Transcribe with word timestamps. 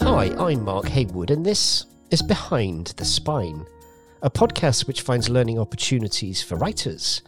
Hi, 0.00 0.34
I'm 0.38 0.64
Mark 0.64 0.88
Haywood, 0.88 1.30
and 1.30 1.44
this 1.44 1.84
is 2.10 2.22
Behind 2.22 2.86
the 2.96 3.04
Spine, 3.04 3.66
a 4.22 4.30
podcast 4.30 4.86
which 4.86 5.02
finds 5.02 5.28
learning 5.28 5.58
opportunities 5.58 6.42
for 6.42 6.56
writers 6.56 7.20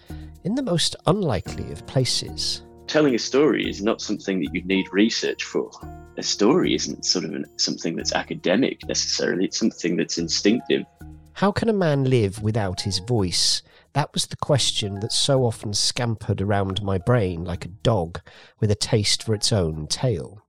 in 0.45 0.55
the 0.55 0.63
most 0.63 0.97
unlikely 1.07 1.71
of 1.73 1.87
places. 1.87 2.63
Telling 2.87 3.15
a 3.15 3.19
story 3.19 3.69
is 3.69 3.83
not 3.83 4.01
something 4.01 4.41
that 4.41 4.55
you 4.55 4.63
need 4.63 4.87
research 4.93 5.45
for. 5.45 5.71
A 6.17 6.23
story 6.23 6.75
isn't 6.75 7.05
sort 7.05 7.27
of 7.27 7.33
an, 7.33 7.45
something 7.57 7.95
that's 7.95 8.15
academic 8.15 8.81
necessarily, 8.89 9.45
it's 9.45 9.59
something 9.59 9.97
that's 9.97 10.17
instinctive. 10.17 10.87
How 11.35 11.53
can 11.53 11.69
a 11.69 11.75
man 11.75 12.05
live 12.05 12.43
without 12.43 12.81
his 12.81 13.01
voice? 13.01 13.61
That 13.93 14.15
was 14.15 14.27
the 14.27 14.37
question 14.37 15.01
that 15.01 15.13
so 15.13 15.45
often 15.45 15.75
scampered 15.75 16.41
around 16.41 16.83
my 16.83 16.97
brain 16.97 17.45
like 17.45 17.67
a 17.67 17.69
dog 17.69 18.23
with 18.59 18.71
a 18.71 18.75
taste 18.75 19.23
for 19.23 19.35
its 19.35 19.53
own 19.53 19.87
tail. 19.87 20.46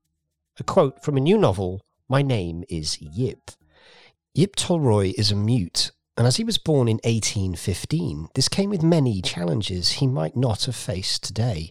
A 0.59 0.63
quote 0.63 1.03
from 1.03 1.17
a 1.17 1.21
new 1.21 1.37
novel 1.37 1.81
My 2.09 2.23
name 2.23 2.63
is 2.67 2.99
Yip. 2.99 3.51
Yip 4.33 4.55
Tolroy 4.55 5.13
is 5.15 5.31
a 5.31 5.35
mute, 5.35 5.91
and 6.17 6.25
as 6.25 6.37
he 6.37 6.43
was 6.43 6.57
born 6.57 6.87
in 6.87 6.95
1815, 7.03 8.29
this 8.33 8.49
came 8.49 8.71
with 8.71 8.81
many 8.81 9.21
challenges 9.21 9.91
he 9.91 10.07
might 10.07 10.35
not 10.35 10.65
have 10.65 10.75
faced 10.75 11.23
today. 11.23 11.69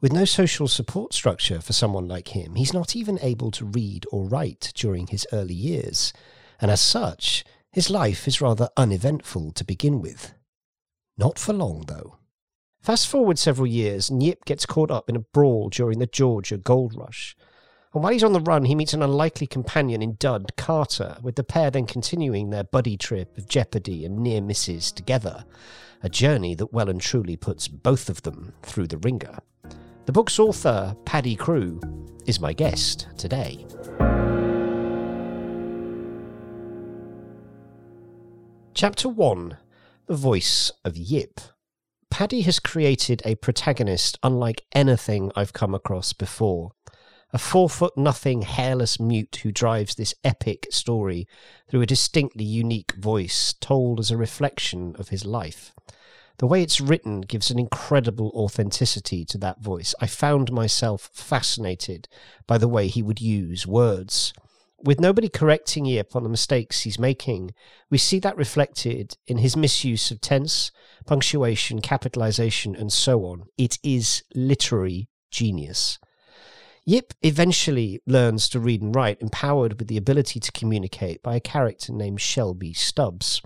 With 0.00 0.12
no 0.12 0.24
social 0.24 0.68
support 0.68 1.12
structure 1.12 1.60
for 1.60 1.72
someone 1.72 2.06
like 2.06 2.28
him, 2.28 2.54
he's 2.54 2.72
not 2.72 2.94
even 2.94 3.18
able 3.20 3.50
to 3.50 3.64
read 3.64 4.06
or 4.12 4.28
write 4.28 4.70
during 4.76 5.08
his 5.08 5.26
early 5.32 5.54
years, 5.54 6.12
and 6.60 6.70
as 6.70 6.80
such, 6.80 7.44
his 7.72 7.90
life 7.90 8.28
is 8.28 8.40
rather 8.40 8.68
uneventful 8.76 9.50
to 9.50 9.64
begin 9.64 10.00
with. 10.00 10.34
Not 11.18 11.36
for 11.36 11.52
long, 11.52 11.82
though. 11.88 12.18
Fast 12.80 13.08
forward 13.08 13.40
several 13.40 13.66
years, 13.66 14.08
and 14.08 14.22
Yip 14.22 14.44
gets 14.44 14.66
caught 14.66 14.92
up 14.92 15.08
in 15.08 15.16
a 15.16 15.26
brawl 15.34 15.68
during 15.68 15.98
the 15.98 16.06
Georgia 16.06 16.58
gold 16.58 16.94
rush. 16.96 17.36
And 17.92 18.04
while 18.04 18.12
he's 18.12 18.22
on 18.22 18.32
the 18.32 18.40
run, 18.40 18.66
he 18.66 18.76
meets 18.76 18.94
an 18.94 19.02
unlikely 19.02 19.48
companion 19.48 20.00
in 20.00 20.14
Dud 20.20 20.52
Carter, 20.56 21.16
with 21.22 21.34
the 21.34 21.42
pair 21.42 21.72
then 21.72 21.86
continuing 21.86 22.50
their 22.50 22.62
buddy 22.62 22.96
trip 22.96 23.36
of 23.36 23.48
jeopardy 23.48 24.04
and 24.04 24.20
near 24.20 24.40
misses 24.40 24.92
together, 24.92 25.44
a 26.00 26.08
journey 26.08 26.54
that 26.54 26.72
well 26.72 26.88
and 26.88 27.00
truly 27.00 27.36
puts 27.36 27.66
both 27.66 28.08
of 28.08 28.22
them 28.22 28.52
through 28.62 28.86
the 28.86 28.98
ringer. 28.98 29.38
The 30.06 30.12
book's 30.12 30.38
author, 30.38 30.94
Paddy 31.04 31.34
Crewe, 31.34 31.80
is 32.26 32.40
my 32.40 32.52
guest 32.52 33.08
today. 33.18 33.66
Chapter 38.74 39.08
1 39.08 39.56
The 40.06 40.16
Voice 40.16 40.70
of 40.84 40.96
Yip. 40.96 41.40
Paddy 42.08 42.42
has 42.42 42.60
created 42.60 43.20
a 43.24 43.34
protagonist 43.34 44.16
unlike 44.22 44.64
anything 44.72 45.32
I've 45.34 45.52
come 45.52 45.74
across 45.74 46.12
before 46.12 46.70
a 47.32 47.38
four 47.38 47.68
foot 47.68 47.96
nothing 47.96 48.42
hairless 48.42 48.98
mute 48.98 49.40
who 49.42 49.52
drives 49.52 49.94
this 49.94 50.14
epic 50.24 50.66
story 50.70 51.28
through 51.68 51.82
a 51.82 51.86
distinctly 51.86 52.44
unique 52.44 52.92
voice 52.94 53.54
told 53.60 54.00
as 54.00 54.10
a 54.10 54.16
reflection 54.16 54.96
of 54.98 55.10
his 55.10 55.24
life. 55.24 55.72
The 56.38 56.46
way 56.46 56.62
it's 56.62 56.80
written 56.80 57.20
gives 57.20 57.50
an 57.50 57.58
incredible 57.58 58.32
authenticity 58.34 59.24
to 59.26 59.38
that 59.38 59.60
voice. 59.60 59.94
I 60.00 60.06
found 60.06 60.50
myself 60.50 61.10
fascinated 61.12 62.08
by 62.46 62.56
the 62.56 62.68
way 62.68 62.88
he 62.88 63.02
would 63.02 63.20
use 63.20 63.66
words. 63.66 64.32
With 64.82 64.98
nobody 64.98 65.28
correcting 65.28 65.84
Yip 65.84 66.16
on 66.16 66.22
the 66.22 66.30
mistakes 66.30 66.80
he's 66.80 66.98
making, 66.98 67.52
we 67.90 67.98
see 67.98 68.18
that 68.20 68.38
reflected 68.38 69.18
in 69.26 69.36
his 69.36 69.54
misuse 69.54 70.10
of 70.10 70.22
tense, 70.22 70.72
punctuation, 71.04 71.82
capitalization, 71.82 72.74
and 72.74 72.90
so 72.90 73.26
on. 73.26 73.44
It 73.58 73.78
is 73.82 74.22
literary 74.34 75.10
genius. 75.30 75.98
Yip 76.86 77.12
eventually 77.22 78.00
learns 78.06 78.48
to 78.48 78.58
read 78.58 78.80
and 78.80 78.94
write, 78.94 79.20
empowered 79.20 79.78
with 79.78 79.88
the 79.88 79.96
ability 79.96 80.40
to 80.40 80.52
communicate 80.52 81.22
by 81.22 81.36
a 81.36 81.40
character 81.40 81.92
named 81.92 82.20
Shelby 82.20 82.72
Stubbs. 82.72 83.42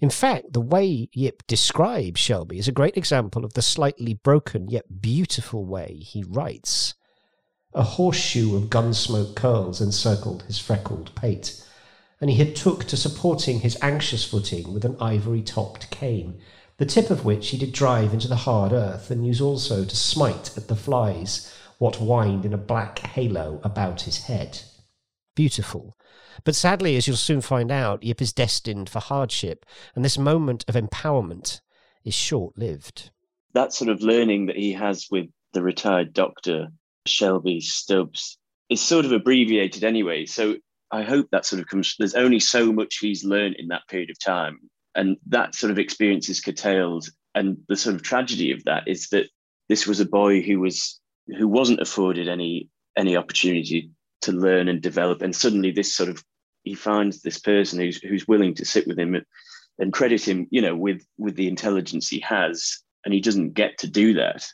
In 0.00 0.10
fact, 0.10 0.52
the 0.52 0.60
way 0.60 1.08
Yip 1.12 1.46
describes 1.46 2.20
Shelby 2.20 2.58
is 2.58 2.68
a 2.68 2.72
great 2.72 2.96
example 2.96 3.44
of 3.44 3.54
the 3.54 3.62
slightly 3.62 4.14
broken 4.14 4.68
yet 4.68 5.00
beautiful 5.00 5.64
way 5.64 5.94
he 5.94 6.24
writes. 6.28 6.94
A 7.72 7.82
horseshoe 7.82 8.54
of 8.54 8.70
gunsmoke 8.70 9.34
curls 9.34 9.80
encircled 9.80 10.42
his 10.42 10.58
freckled 10.58 11.14
pate, 11.14 11.64
and 12.20 12.30
he 12.30 12.36
had 12.36 12.54
took 12.54 12.84
to 12.84 12.96
supporting 12.96 13.60
his 13.60 13.78
anxious 13.82 14.24
footing 14.24 14.72
with 14.72 14.84
an 14.84 14.96
ivory 15.00 15.42
topped 15.42 15.90
cane, 15.90 16.38
the 16.76 16.86
tip 16.86 17.10
of 17.10 17.24
which 17.24 17.48
he 17.48 17.58
did 17.58 17.72
drive 17.72 18.12
into 18.12 18.28
the 18.28 18.36
hard 18.36 18.72
earth 18.72 19.10
and 19.10 19.26
use 19.26 19.40
also 19.40 19.84
to 19.84 19.96
smite 19.96 20.56
at 20.56 20.68
the 20.68 20.76
flies 20.76 21.52
what 21.78 21.96
whined 21.96 22.44
in 22.44 22.54
a 22.54 22.58
black 22.58 22.98
halo 23.00 23.60
about 23.64 24.02
his 24.02 24.24
head. 24.24 24.60
Beautiful. 25.34 25.96
But 26.44 26.54
sadly, 26.54 26.96
as 26.96 27.06
you'll 27.06 27.16
soon 27.16 27.40
find 27.40 27.70
out, 27.70 28.02
Yip 28.02 28.20
is 28.20 28.32
destined 28.32 28.88
for 28.88 29.00
hardship, 29.00 29.64
and 29.94 30.04
this 30.04 30.18
moment 30.18 30.64
of 30.68 30.74
empowerment 30.74 31.60
is 32.04 32.14
short 32.14 32.56
lived. 32.58 33.10
That 33.52 33.72
sort 33.72 33.90
of 33.90 34.02
learning 34.02 34.46
that 34.46 34.56
he 34.56 34.72
has 34.72 35.06
with 35.10 35.26
the 35.52 35.62
retired 35.62 36.12
doctor, 36.12 36.68
Shelby 37.06 37.60
Stubbs, 37.60 38.38
is 38.68 38.80
sort 38.80 39.04
of 39.04 39.12
abbreviated 39.12 39.84
anyway. 39.84 40.26
So 40.26 40.56
I 40.90 41.02
hope 41.02 41.28
that 41.30 41.46
sort 41.46 41.60
of 41.60 41.68
comes, 41.68 41.94
there's 41.98 42.14
only 42.14 42.40
so 42.40 42.72
much 42.72 42.98
he's 42.98 43.24
learned 43.24 43.56
in 43.58 43.68
that 43.68 43.86
period 43.88 44.10
of 44.10 44.18
time. 44.18 44.58
And 44.94 45.16
that 45.28 45.54
sort 45.54 45.70
of 45.70 45.78
experience 45.78 46.28
is 46.28 46.40
curtailed. 46.40 47.08
And 47.34 47.58
the 47.68 47.76
sort 47.76 47.96
of 47.96 48.02
tragedy 48.02 48.52
of 48.52 48.62
that 48.64 48.84
is 48.86 49.08
that 49.08 49.28
this 49.68 49.86
was 49.86 50.00
a 50.00 50.06
boy 50.06 50.40
who 50.40 50.60
was 50.60 51.00
who 51.26 51.48
wasn't 51.48 51.80
afforded 51.80 52.28
any 52.28 52.68
any 52.96 53.16
opportunity 53.16 53.90
to 54.22 54.32
learn 54.32 54.68
and 54.68 54.80
develop. 54.80 55.22
And 55.22 55.34
suddenly 55.34 55.70
this 55.70 55.94
sort 55.94 56.08
of 56.08 56.22
he 56.62 56.74
finds 56.74 57.20
this 57.20 57.38
person 57.38 57.80
who's 57.80 58.02
who's 58.02 58.28
willing 58.28 58.54
to 58.54 58.64
sit 58.64 58.86
with 58.86 58.98
him 58.98 59.24
and 59.78 59.92
credit 59.92 60.26
him 60.26 60.46
you 60.50 60.62
know 60.62 60.76
with 60.76 61.04
with 61.18 61.36
the 61.36 61.48
intelligence 61.48 62.08
he 62.08 62.20
has 62.20 62.78
and 63.04 63.12
he 63.12 63.20
doesn't 63.20 63.54
get 63.54 63.78
to 63.78 63.86
do 63.88 64.14
that. 64.14 64.46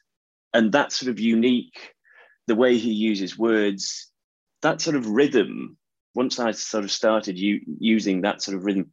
And 0.52 0.72
that 0.72 0.92
sort 0.92 1.10
of 1.10 1.20
unique 1.20 1.94
the 2.46 2.56
way 2.56 2.76
he 2.76 2.92
uses 2.92 3.38
words 3.38 4.10
that 4.62 4.80
sort 4.80 4.96
of 4.96 5.06
rhythm 5.06 5.76
once 6.16 6.40
i 6.40 6.50
sort 6.50 6.82
of 6.82 6.90
started 6.90 7.38
u- 7.38 7.60
using 7.78 8.22
that 8.22 8.42
sort 8.42 8.56
of 8.56 8.64
rhythm 8.64 8.90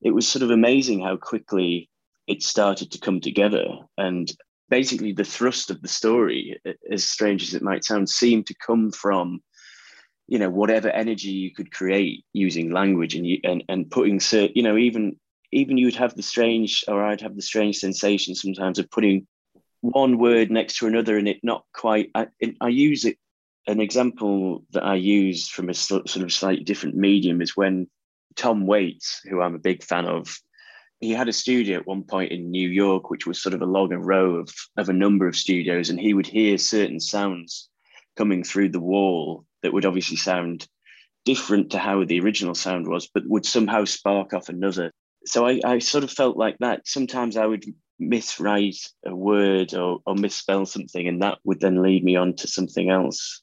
it 0.00 0.12
was 0.12 0.28
sort 0.28 0.44
of 0.44 0.50
amazing 0.50 1.00
how 1.00 1.16
quickly 1.16 1.90
it 2.26 2.42
started 2.42 2.92
to 2.92 2.98
come 2.98 3.20
together. 3.20 3.64
And 3.98 4.30
basically 4.68 5.12
the 5.12 5.24
thrust 5.24 5.70
of 5.70 5.82
the 5.82 5.88
story, 5.88 6.60
as 6.90 7.06
strange 7.06 7.42
as 7.42 7.54
it 7.54 7.62
might 7.62 7.84
sound, 7.84 8.08
seemed 8.08 8.46
to 8.46 8.54
come 8.54 8.90
from 8.90 9.40
you 10.26 10.38
know 10.38 10.50
whatever 10.50 10.88
energy 10.88 11.30
you 11.30 11.52
could 11.52 11.70
create 11.70 12.24
using 12.32 12.72
language 12.72 13.14
and 13.14 13.26
you, 13.26 13.38
and 13.44 13.62
and 13.68 13.90
putting 13.90 14.20
you 14.54 14.62
know 14.62 14.76
even 14.76 15.16
even 15.52 15.78
you'd 15.78 15.94
have 15.94 16.14
the 16.14 16.22
strange 16.22 16.84
or 16.88 17.04
I'd 17.04 17.20
have 17.20 17.36
the 17.36 17.42
strange 17.42 17.76
sensation 17.76 18.34
sometimes 18.34 18.78
of 18.78 18.90
putting 18.90 19.26
one 19.80 20.18
word 20.18 20.50
next 20.50 20.78
to 20.78 20.86
another 20.86 21.18
and 21.18 21.28
it 21.28 21.40
not 21.42 21.64
quite 21.74 22.10
I, 22.14 22.28
I 22.60 22.68
use 22.68 23.04
it 23.04 23.18
an 23.66 23.80
example 23.80 24.64
that 24.72 24.84
I 24.84 24.94
use 24.94 25.48
from 25.48 25.68
a 25.68 25.74
sort 25.74 26.16
of 26.16 26.32
slightly 26.32 26.64
different 26.64 26.96
medium 26.96 27.40
is 27.40 27.56
when 27.56 27.88
Tom 28.36 28.66
Waits, 28.66 29.20
who 29.28 29.40
I'm 29.40 29.54
a 29.54 29.58
big 29.60 29.82
fan 29.82 30.06
of, 30.06 30.36
he 31.00 31.10
had 31.10 31.28
a 31.28 31.32
studio 31.32 31.78
at 31.78 31.86
one 31.86 32.02
point 32.02 32.32
in 32.32 32.50
New 32.50 32.68
York, 32.68 33.10
which 33.10 33.26
was 33.26 33.42
sort 33.42 33.54
of 33.54 33.62
a 33.62 33.66
long 33.66 33.92
row 33.92 34.36
of, 34.36 34.52
of 34.76 34.88
a 34.88 34.94
number 34.94 35.26
of 35.26 35.36
studios, 35.36 35.90
and 35.90 36.00
he 36.00 36.14
would 36.14 36.26
hear 36.26 36.56
certain 36.58 37.00
sounds 37.00 37.68
coming 38.16 38.44
through 38.44 38.70
the 38.70 38.80
wall 38.80 39.44
that 39.62 39.72
would 39.72 39.84
obviously 39.84 40.16
sound 40.16 40.66
different 41.24 41.70
to 41.70 41.78
how 41.78 42.04
the 42.04 42.20
original 42.20 42.54
sound 42.54 42.86
was, 42.86 43.08
but 43.12 43.26
would 43.26 43.46
somehow 43.46 43.84
spark 43.84 44.32
off 44.32 44.48
another. 44.48 44.90
So 45.26 45.46
I, 45.46 45.60
I 45.64 45.78
sort 45.78 46.04
of 46.04 46.10
felt 46.10 46.36
like 46.36 46.58
that. 46.58 46.86
Sometimes 46.86 47.36
I 47.36 47.46
would 47.46 47.64
miswrite 48.00 48.90
a 49.06 49.14
word 49.14 49.74
or, 49.74 50.00
or 50.06 50.14
misspell 50.14 50.66
something, 50.66 51.08
and 51.08 51.22
that 51.22 51.38
would 51.44 51.60
then 51.60 51.82
lead 51.82 52.04
me 52.04 52.16
on 52.16 52.34
to 52.36 52.48
something 52.48 52.90
else. 52.90 53.42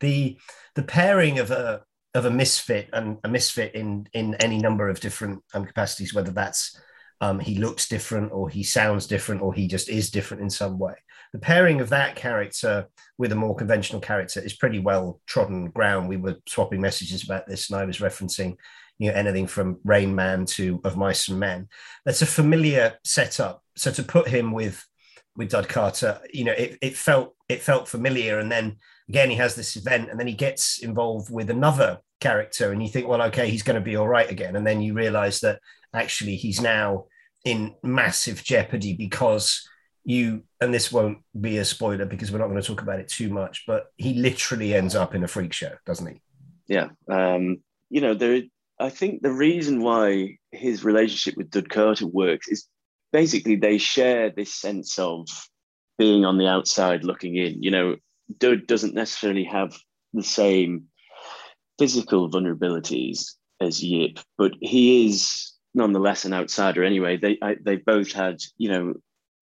The 0.00 0.38
the 0.74 0.84
pairing 0.84 1.40
of 1.40 1.50
a 1.50 1.82
of 2.18 2.24
a 2.24 2.30
misfit 2.30 2.90
and 2.92 3.18
a 3.24 3.28
misfit 3.28 3.74
in 3.74 4.08
in 4.12 4.34
any 4.36 4.58
number 4.58 4.88
of 4.88 5.00
different 5.00 5.42
um, 5.54 5.64
capacities, 5.64 6.14
whether 6.14 6.30
that's 6.32 6.78
um, 7.20 7.40
he 7.40 7.56
looks 7.56 7.88
different 7.88 8.32
or 8.32 8.48
he 8.48 8.62
sounds 8.62 9.06
different 9.06 9.42
or 9.42 9.52
he 9.52 9.66
just 9.66 9.88
is 9.88 10.10
different 10.10 10.42
in 10.42 10.50
some 10.50 10.78
way. 10.78 10.94
The 11.32 11.38
pairing 11.38 11.80
of 11.80 11.90
that 11.90 12.16
character 12.16 12.86
with 13.18 13.32
a 13.32 13.36
more 13.36 13.54
conventional 13.54 14.00
character 14.00 14.40
is 14.40 14.54
pretty 14.54 14.78
well 14.78 15.20
trodden 15.26 15.70
ground. 15.70 16.08
We 16.08 16.16
were 16.16 16.36
swapping 16.46 16.80
messages 16.80 17.24
about 17.24 17.46
this, 17.46 17.70
and 17.70 17.78
I 17.78 17.84
was 17.84 17.98
referencing 17.98 18.56
you 18.98 19.10
know 19.10 19.16
anything 19.16 19.46
from 19.46 19.78
Rain 19.84 20.14
Man 20.14 20.44
to 20.46 20.80
Of 20.84 20.96
Mice 20.96 21.28
and 21.28 21.38
Men. 21.38 21.68
That's 22.04 22.22
a 22.22 22.26
familiar 22.26 22.94
setup. 23.04 23.62
So 23.76 23.90
to 23.92 24.02
put 24.02 24.28
him 24.28 24.52
with 24.52 24.84
with 25.36 25.50
Dud 25.50 25.68
Carter, 25.68 26.20
you 26.32 26.44
know, 26.44 26.52
it, 26.52 26.78
it 26.82 26.96
felt 26.96 27.34
it 27.48 27.62
felt 27.62 27.88
familiar. 27.88 28.38
And 28.38 28.50
then 28.50 28.76
again, 29.08 29.30
he 29.30 29.36
has 29.36 29.54
this 29.54 29.76
event, 29.76 30.10
and 30.10 30.18
then 30.18 30.26
he 30.26 30.34
gets 30.34 30.78
involved 30.78 31.32
with 31.32 31.50
another 31.50 31.98
character, 32.20 32.72
and 32.72 32.82
you 32.82 32.88
think, 32.88 33.08
well, 33.08 33.22
okay, 33.22 33.50
he's 33.50 33.62
going 33.62 33.78
to 33.78 33.84
be 33.84 33.96
all 33.96 34.08
right 34.08 34.30
again. 34.30 34.56
And 34.56 34.66
then 34.66 34.82
you 34.82 34.94
realize 34.94 35.40
that 35.40 35.60
actually 35.94 36.36
he's 36.36 36.60
now 36.60 37.06
in 37.44 37.74
massive 37.82 38.44
jeopardy 38.44 38.94
because 38.94 39.66
you, 40.04 40.42
and 40.60 40.72
this 40.72 40.92
won't 40.92 41.18
be 41.38 41.58
a 41.58 41.64
spoiler 41.64 42.06
because 42.06 42.30
we're 42.30 42.38
not 42.38 42.48
going 42.48 42.60
to 42.60 42.66
talk 42.66 42.82
about 42.82 43.00
it 43.00 43.08
too 43.08 43.28
much, 43.28 43.64
but 43.66 43.86
he 43.96 44.14
literally 44.14 44.74
ends 44.74 44.94
up 44.94 45.14
in 45.14 45.24
a 45.24 45.28
freak 45.28 45.52
show, 45.52 45.72
doesn't 45.86 46.06
he? 46.06 46.20
Yeah. 46.66 46.88
Um, 47.08 47.58
you 47.90 48.00
know, 48.00 48.14
there. 48.14 48.42
I 48.80 48.90
think 48.90 49.22
the 49.22 49.32
reason 49.32 49.80
why 49.80 50.38
his 50.52 50.84
relationship 50.84 51.36
with 51.36 51.50
Dud 51.50 51.68
Carter 51.68 52.06
works 52.06 52.48
is 52.48 52.66
basically 53.12 53.56
they 53.56 53.78
share 53.78 54.30
this 54.30 54.54
sense 54.54 54.98
of 54.98 55.26
being 55.98 56.24
on 56.24 56.38
the 56.38 56.46
outside 56.46 57.02
looking 57.04 57.36
in. 57.36 57.62
You 57.62 57.70
know, 57.72 57.96
Dud 58.36 58.66
doesn't 58.66 58.94
necessarily 58.94 59.44
have 59.44 59.76
the 60.12 60.22
same 60.22 60.84
physical 61.78 62.30
vulnerabilities 62.30 63.34
as 63.60 63.82
Yip, 63.82 64.18
but 64.36 64.52
he 64.60 65.06
is 65.06 65.52
nonetheless 65.74 66.24
an 66.24 66.34
outsider 66.34 66.84
anyway. 66.84 67.16
They 67.16 67.38
I, 67.42 67.56
they 67.60 67.76
both 67.76 68.12
had, 68.12 68.40
you 68.56 68.68
know, 68.68 68.94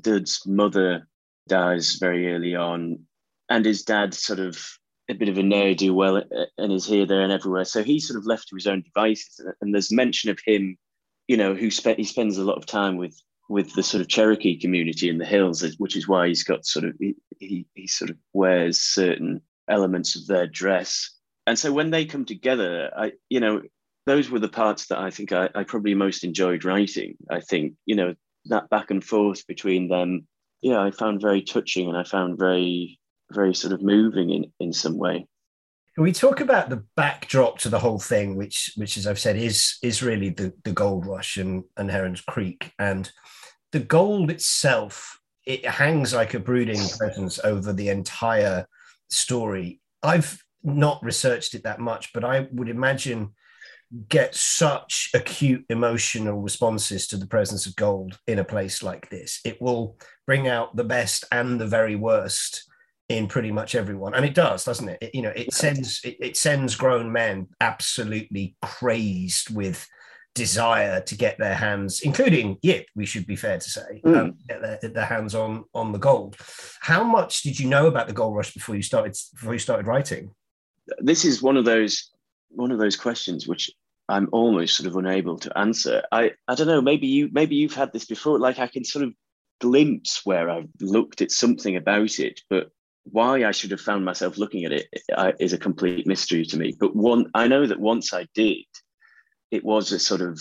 Dud's 0.02 0.42
mother 0.46 1.08
dies 1.48 1.96
very 2.00 2.32
early 2.32 2.54
on, 2.54 3.00
and 3.48 3.64
his 3.64 3.82
dad 3.82 4.14
sort 4.14 4.40
of 4.40 4.58
a 5.08 5.14
bit 5.14 5.28
of 5.28 5.38
a 5.38 5.42
ne'er 5.42 5.74
do 5.74 5.94
well 5.94 6.22
and 6.58 6.72
is 6.72 6.86
here, 6.86 7.06
there, 7.06 7.22
and 7.22 7.32
everywhere. 7.32 7.64
So 7.64 7.82
he's 7.82 8.08
sort 8.08 8.18
of 8.18 8.26
left 8.26 8.48
to 8.48 8.56
his 8.56 8.66
own 8.66 8.82
devices. 8.82 9.40
And 9.60 9.72
there's 9.72 9.92
mention 9.92 10.30
of 10.30 10.38
him, 10.44 10.76
you 11.28 11.36
know, 11.36 11.54
who 11.54 11.70
spent 11.70 11.98
he 11.98 12.04
spends 12.04 12.38
a 12.38 12.44
lot 12.44 12.58
of 12.58 12.66
time 12.66 12.96
with 12.96 13.20
with 13.48 13.72
the 13.75 13.82
sort 13.82 14.00
of 14.00 14.08
Cherokee 14.08 14.58
community 14.58 15.08
in 15.08 15.19
the 15.19 15.25
hills, 15.25 15.64
which 15.78 15.96
is 15.96 16.08
why 16.08 16.28
he's 16.28 16.44
got 16.44 16.66
sort 16.66 16.84
of 16.84 16.94
he, 16.98 17.14
he, 17.38 17.66
he 17.75 17.87
sort 17.87 18.10
of 18.10 18.16
wears 18.32 18.81
certain 18.81 19.40
elements 19.69 20.16
of 20.16 20.26
their 20.26 20.46
dress. 20.46 21.10
And 21.46 21.58
so 21.58 21.72
when 21.72 21.90
they 21.90 22.04
come 22.04 22.25
together, 22.25 22.90
I 22.96 23.12
you 23.28 23.40
know 23.40 23.62
those 24.06 24.31
were 24.31 24.38
the 24.38 24.48
parts 24.48 24.87
that 24.87 24.98
I 24.98 25.10
think 25.10 25.32
I, 25.32 25.48
I 25.54 25.64
probably 25.64 25.94
most 25.94 26.25
enjoyed 26.25 26.64
writing. 26.64 27.16
I 27.31 27.40
think 27.40 27.75
you 27.84 27.96
know 27.96 28.14
that 28.46 28.69
back 28.70 28.90
and 28.90 29.02
forth 29.02 29.46
between 29.46 29.88
them, 29.88 30.26
yeah, 30.60 30.81
I 30.81 30.90
found 30.90 31.20
very 31.20 31.43
touching 31.43 31.88
and 31.88 31.96
I 31.96 32.04
found 32.04 32.38
very 32.38 32.98
very 33.32 33.54
sort 33.54 33.72
of 33.72 33.82
moving 33.82 34.31
in 34.31 34.52
in 34.60 34.72
some 34.72 34.98
way. 34.98 35.26
We 35.98 36.12
talk 36.12 36.40
about 36.40 36.69
the 36.69 36.84
backdrop 36.94 37.58
to 37.60 37.70
the 37.70 37.78
whole 37.78 37.98
thing, 37.98 38.37
which, 38.37 38.72
which 38.76 38.98
as 38.98 39.06
I've 39.06 39.19
said, 39.19 39.37
is 39.37 39.78
is 39.82 40.02
really 40.02 40.28
the, 40.28 40.52
the 40.64 40.72
gold 40.72 41.06
rush 41.06 41.38
and, 41.38 41.64
and 41.76 41.90
Heron's 41.90 42.20
Creek, 42.20 42.72
and 42.78 43.10
the 43.72 43.81
gold 43.81 44.31
itself. 44.31 45.20
It 45.44 45.64
hangs 45.64 46.12
like 46.12 46.34
a 46.34 46.40
brooding 46.40 46.82
presence 46.98 47.38
over 47.43 47.72
the 47.72 47.88
entire 47.88 48.66
story. 49.08 49.81
I've 50.02 50.43
not 50.62 51.02
researched 51.02 51.54
it 51.54 51.62
that 51.62 51.78
much, 51.78 52.12
but 52.12 52.25
I 52.25 52.48
would 52.52 52.69
imagine 52.69 53.31
get 54.08 54.34
such 54.34 55.10
acute 55.14 55.64
emotional 55.70 56.43
responses 56.43 57.06
to 57.06 57.16
the 57.16 57.26
presence 57.26 57.66
of 57.66 57.76
gold 57.76 58.19
in 58.26 58.40
a 58.40 58.44
place 58.44 58.82
like 58.82 59.08
this. 59.08 59.40
It 59.44 59.62
will 59.62 59.96
bring 60.26 60.48
out 60.48 60.75
the 60.75 60.84
best 60.84 61.25
and 61.31 61.60
the 61.60 61.66
very 61.66 61.94
worst 61.94 62.64
in 63.08 63.26
pretty 63.29 63.53
much 63.53 63.75
everyone. 63.75 64.14
And 64.14 64.25
it 64.25 64.35
does 64.35 64.64
doesn't 64.64 64.88
it, 64.88 64.99
it 65.00 65.14
you 65.14 65.23
know 65.23 65.32
it 65.35 65.53
sends 65.53 66.00
it, 66.05 66.17
it, 66.20 66.37
sends 66.37 66.75
grown 66.75 67.12
men 67.12 67.49
absolutely 67.61 68.56
crazed 68.62 69.55
with 69.55 69.87
desire 70.35 71.00
to 71.00 71.17
get 71.17 71.38
their 71.38 71.55
hands 71.55 72.03
including 72.03 72.58
yip 72.61 72.87
we 72.94 73.06
should 73.06 73.26
be 73.26 73.37
fair 73.37 73.58
to 73.58 73.70
say 73.70 74.03
mm. 74.05 74.17
um, 74.19 74.35
get 74.47 74.61
their, 74.61 74.91
their, 74.91 75.05
hands 75.06 75.35
on 75.35 75.64
on 75.75 75.93
the 75.93 75.99
gold. 75.99 76.37
How 76.81 77.05
much 77.05 77.43
did 77.43 77.58
you 77.58 77.69
know 77.69 77.87
about 77.87 78.06
the 78.06 78.12
gold 78.12 78.37
rush 78.37 78.53
before 78.53 78.76
you 78.76 78.82
started 78.82 79.17
before 79.35 79.53
you 79.53 79.58
started 79.58 79.87
writing? 79.87 80.31
This 80.99 81.25
is 81.25 81.43
one 81.43 81.56
of 81.56 81.64
those 81.64 82.11
one 82.50 82.70
of 82.70 82.79
those 82.79 82.97
questions 82.97 83.47
which 83.47 83.70
i'm 84.08 84.29
almost 84.32 84.76
sort 84.76 84.88
of 84.88 84.97
unable 84.97 85.38
to 85.38 85.58
answer. 85.58 86.03
I 86.12 86.32
i 86.49 86.55
don't 86.55 86.67
know 86.67 86.82
maybe 86.82 87.06
you 87.06 87.29
maybe 87.32 87.56
you've 87.56 87.75
had 87.75 87.93
this 87.93 88.06
before. 88.06 88.38
Like 88.38 88.58
i 88.58 88.67
can 88.67 88.85
sort 88.85 89.05
of 89.05 89.12
glimpse 89.58 90.20
where 90.25 90.50
i've 90.50 90.69
looked 90.82 91.23
at 91.23 91.31
something 91.31 91.76
about 91.76 92.19
it 92.19 92.43
but 92.50 92.70
why 93.11 93.44
I 93.44 93.53
should 93.53 93.70
have 93.70 93.81
found 93.81 94.05
myself 94.05 94.38
looking 94.38 94.64
at 94.64 94.73
it 94.73 94.88
is 95.38 95.53
a 95.53 95.58
complete 95.58 96.06
mystery 96.06 96.44
to 96.47 96.58
me. 96.58 96.75
But 96.79 96.97
one, 96.97 97.31
I 97.35 97.49
know 97.49 97.67
that 97.67 97.81
once 97.81 98.12
I 98.12 98.26
did, 98.35 98.64
it 99.50 99.64
was 99.64 99.93
a 99.93 99.99
sort 99.99 100.20
of, 100.20 100.41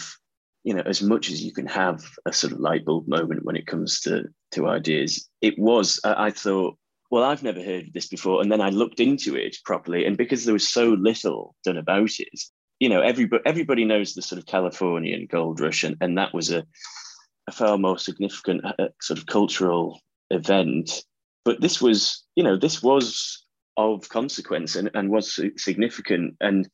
you 0.64 0.74
know, 0.74 0.84
as 0.86 1.02
much 1.02 1.30
as 1.30 1.44
you 1.44 1.54
can 1.54 1.68
have 1.68 2.04
a 2.26 2.34
sort 2.34 2.54
of 2.54 2.60
light 2.60 2.86
bulb 2.86 3.08
moment 3.08 3.46
when 3.46 3.56
it 3.56 3.68
comes 3.68 4.00
to 4.02 4.24
to 4.52 4.68
ideas. 4.68 5.30
It 5.42 5.58
was. 5.60 6.00
I, 6.04 6.28
I 6.28 6.32
thought, 6.32 6.78
well, 7.12 7.24
I've 7.24 7.44
never 7.44 7.62
heard 7.62 7.88
of 7.88 7.94
this 7.94 8.08
before, 8.08 8.42
and 8.42 8.52
then 8.52 8.62
I 8.62 8.70
looked 8.70 9.00
into 9.00 9.36
it 9.36 9.58
properly, 9.64 10.06
and 10.06 10.18
because 10.18 10.46
there 10.46 10.54
was 10.54 10.68
so 10.68 10.90
little 10.90 11.56
done 11.64 11.78
about 11.78 12.20
it, 12.20 12.40
you 12.80 12.90
know, 12.90 13.02
everybody 13.02 13.44
everybody 13.46 13.86
knows 13.86 14.14
the 14.14 14.22
sort 14.24 14.40
of 14.40 14.48
Californian 14.48 15.28
gold 15.30 15.60
rush, 15.60 15.84
and, 15.84 15.98
and 16.02 16.18
that 16.18 16.34
was 16.34 16.52
a, 16.52 16.66
a 17.48 17.52
far 17.52 17.78
more 17.78 18.00
significant 18.00 18.66
uh, 18.66 18.88
sort 19.02 19.20
of 19.20 19.28
cultural 19.28 20.02
event 20.32 21.04
but 21.46 21.62
this 21.62 21.80
was, 21.82 22.24
you 22.36 22.44
know, 22.44 22.58
this 22.58 22.84
was 22.84 23.46
of 23.78 24.10
consequence 24.10 24.76
and, 24.76 24.90
and 24.94 25.10
was 25.10 25.40
significant. 25.58 26.36
And 26.42 26.68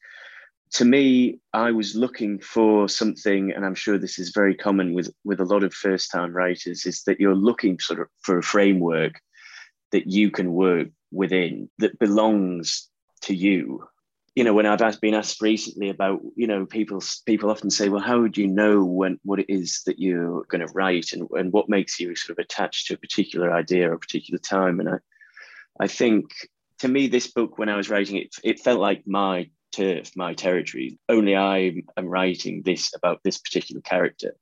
to 0.71 0.85
me, 0.85 1.39
I 1.53 1.71
was 1.71 1.95
looking 1.95 2.39
for 2.39 2.87
something, 2.87 3.51
and 3.51 3.65
I'm 3.65 3.75
sure 3.75 3.97
this 3.97 4.17
is 4.17 4.31
very 4.33 4.55
common 4.55 4.93
with, 4.93 5.11
with 5.25 5.41
a 5.41 5.45
lot 5.45 5.63
of 5.63 5.73
first 5.73 6.09
time 6.09 6.33
writers, 6.33 6.85
is 6.85 7.03
that 7.03 7.19
you're 7.19 7.35
looking 7.35 7.77
sort 7.79 7.99
of 7.99 8.07
for 8.21 8.37
a 8.37 8.43
framework 8.43 9.19
that 9.91 10.07
you 10.07 10.31
can 10.31 10.53
work 10.53 10.87
within 11.11 11.69
that 11.79 11.99
belongs 11.99 12.87
to 13.23 13.35
you 13.35 13.83
you 14.35 14.45
know, 14.45 14.53
when 14.53 14.65
I've 14.65 15.01
been 15.01 15.13
asked 15.13 15.41
recently 15.41 15.89
about, 15.89 16.21
you 16.35 16.47
know, 16.47 16.65
people 16.65 17.03
people 17.25 17.49
often 17.49 17.69
say, 17.69 17.89
well, 17.89 18.01
how 18.01 18.21
would 18.21 18.37
you 18.37 18.47
know 18.47 18.83
when 18.83 19.19
what 19.23 19.39
it 19.39 19.49
is 19.49 19.81
that 19.85 19.99
you're 19.99 20.45
going 20.45 20.65
to 20.65 20.73
write, 20.73 21.11
and, 21.11 21.27
and 21.31 21.51
what 21.51 21.67
makes 21.67 21.99
you 21.99 22.15
sort 22.15 22.37
of 22.37 22.43
attached 22.43 22.87
to 22.87 22.93
a 22.93 22.97
particular 22.97 23.51
idea 23.51 23.89
or 23.89 23.93
a 23.93 23.99
particular 23.99 24.39
time? 24.39 24.79
And 24.79 24.89
I, 24.89 24.97
I 25.81 25.87
think 25.87 26.31
to 26.79 26.87
me, 26.87 27.07
this 27.07 27.27
book, 27.27 27.57
when 27.57 27.67
I 27.67 27.75
was 27.75 27.89
writing 27.89 28.15
it, 28.15 28.33
it 28.43 28.61
felt 28.61 28.79
like 28.79 29.03
my 29.05 29.49
turf, 29.73 30.11
my 30.15 30.33
territory. 30.33 30.97
Only 31.09 31.35
I 31.35 31.83
am 31.97 32.05
writing 32.05 32.61
this 32.63 32.95
about 32.95 33.19
this 33.23 33.37
particular 33.37 33.81
character, 33.81 34.33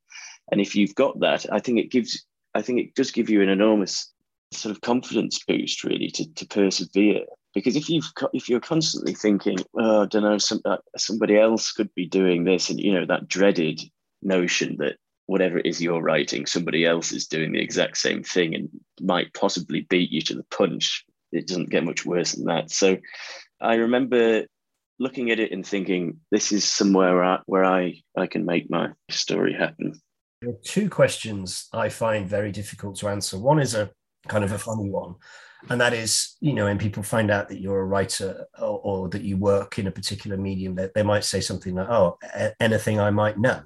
and 0.51 0.61
if 0.61 0.75
you've 0.75 0.95
got 0.95 1.19
that, 1.21 1.51
I 1.51 1.59
think 1.59 1.79
it 1.79 1.89
gives, 1.89 2.25
I 2.53 2.61
think 2.61 2.79
it 2.79 2.95
does 2.95 3.09
give 3.09 3.31
you 3.31 3.41
an 3.41 3.49
enormous 3.49 4.13
sort 4.51 4.75
of 4.75 4.81
confidence 4.81 5.43
boost, 5.47 5.83
really, 5.83 6.11
to 6.11 6.31
to 6.35 6.45
persevere 6.45 7.25
because 7.53 7.75
if 7.75 7.89
you've 7.89 8.11
if 8.33 8.49
you're 8.49 8.59
constantly 8.59 9.13
thinking 9.13 9.57
oh, 9.79 10.03
i 10.03 10.05
don't 10.05 10.23
know 10.23 10.37
some, 10.37 10.61
uh, 10.65 10.77
somebody 10.97 11.37
else 11.37 11.71
could 11.71 11.93
be 11.95 12.05
doing 12.05 12.43
this 12.43 12.69
and 12.69 12.79
you 12.79 12.93
know 12.93 13.05
that 13.05 13.27
dreaded 13.27 13.81
notion 14.21 14.75
that 14.77 14.97
whatever 15.25 15.59
it 15.59 15.65
is 15.65 15.81
you're 15.81 16.01
writing 16.01 16.45
somebody 16.45 16.85
else 16.85 17.11
is 17.11 17.27
doing 17.27 17.51
the 17.51 17.61
exact 17.61 17.97
same 17.97 18.23
thing 18.23 18.55
and 18.55 18.69
might 19.01 19.33
possibly 19.33 19.81
beat 19.89 20.11
you 20.11 20.21
to 20.21 20.35
the 20.35 20.45
punch 20.51 21.05
it 21.31 21.47
doesn't 21.47 21.69
get 21.69 21.83
much 21.83 22.05
worse 22.05 22.33
than 22.33 22.45
that. 22.45 22.71
So 22.71 22.97
i 23.61 23.75
remember 23.75 24.45
looking 24.99 25.31
at 25.31 25.39
it 25.39 25.51
and 25.51 25.65
thinking 25.65 26.17
this 26.31 26.51
is 26.51 26.65
somewhere 26.65 27.15
where 27.15 27.23
I, 27.23 27.39
where 27.45 27.65
I, 27.65 28.01
I 28.17 28.27
can 28.27 28.45
make 28.45 28.69
my 28.69 28.89
story 29.09 29.53
happen. 29.53 29.99
There 30.41 30.51
are 30.51 30.61
two 30.63 30.89
questions 30.89 31.67
i 31.73 31.89
find 31.89 32.27
very 32.27 32.51
difficult 32.51 32.97
to 32.97 33.09
answer. 33.09 33.37
One 33.37 33.59
is 33.59 33.75
a 33.75 33.91
kind 34.27 34.43
of 34.43 34.51
a 34.51 34.57
funny 34.57 34.89
one 34.89 35.15
and 35.69 35.81
that 35.81 35.93
is 35.93 36.37
you 36.39 36.53
know 36.53 36.65
when 36.65 36.77
people 36.77 37.03
find 37.03 37.29
out 37.29 37.49
that 37.49 37.59
you're 37.59 37.81
a 37.81 37.85
writer 37.85 38.45
or, 38.59 38.79
or 38.79 39.09
that 39.09 39.23
you 39.23 39.35
work 39.35 39.77
in 39.77 39.87
a 39.87 39.91
particular 39.91 40.37
medium 40.37 40.75
they, 40.75 40.89
they 40.95 41.03
might 41.03 41.25
say 41.25 41.41
something 41.41 41.75
like 41.75 41.89
oh 41.89 42.17
anything 42.59 42.99
i 42.99 43.09
might 43.09 43.37
know. 43.37 43.61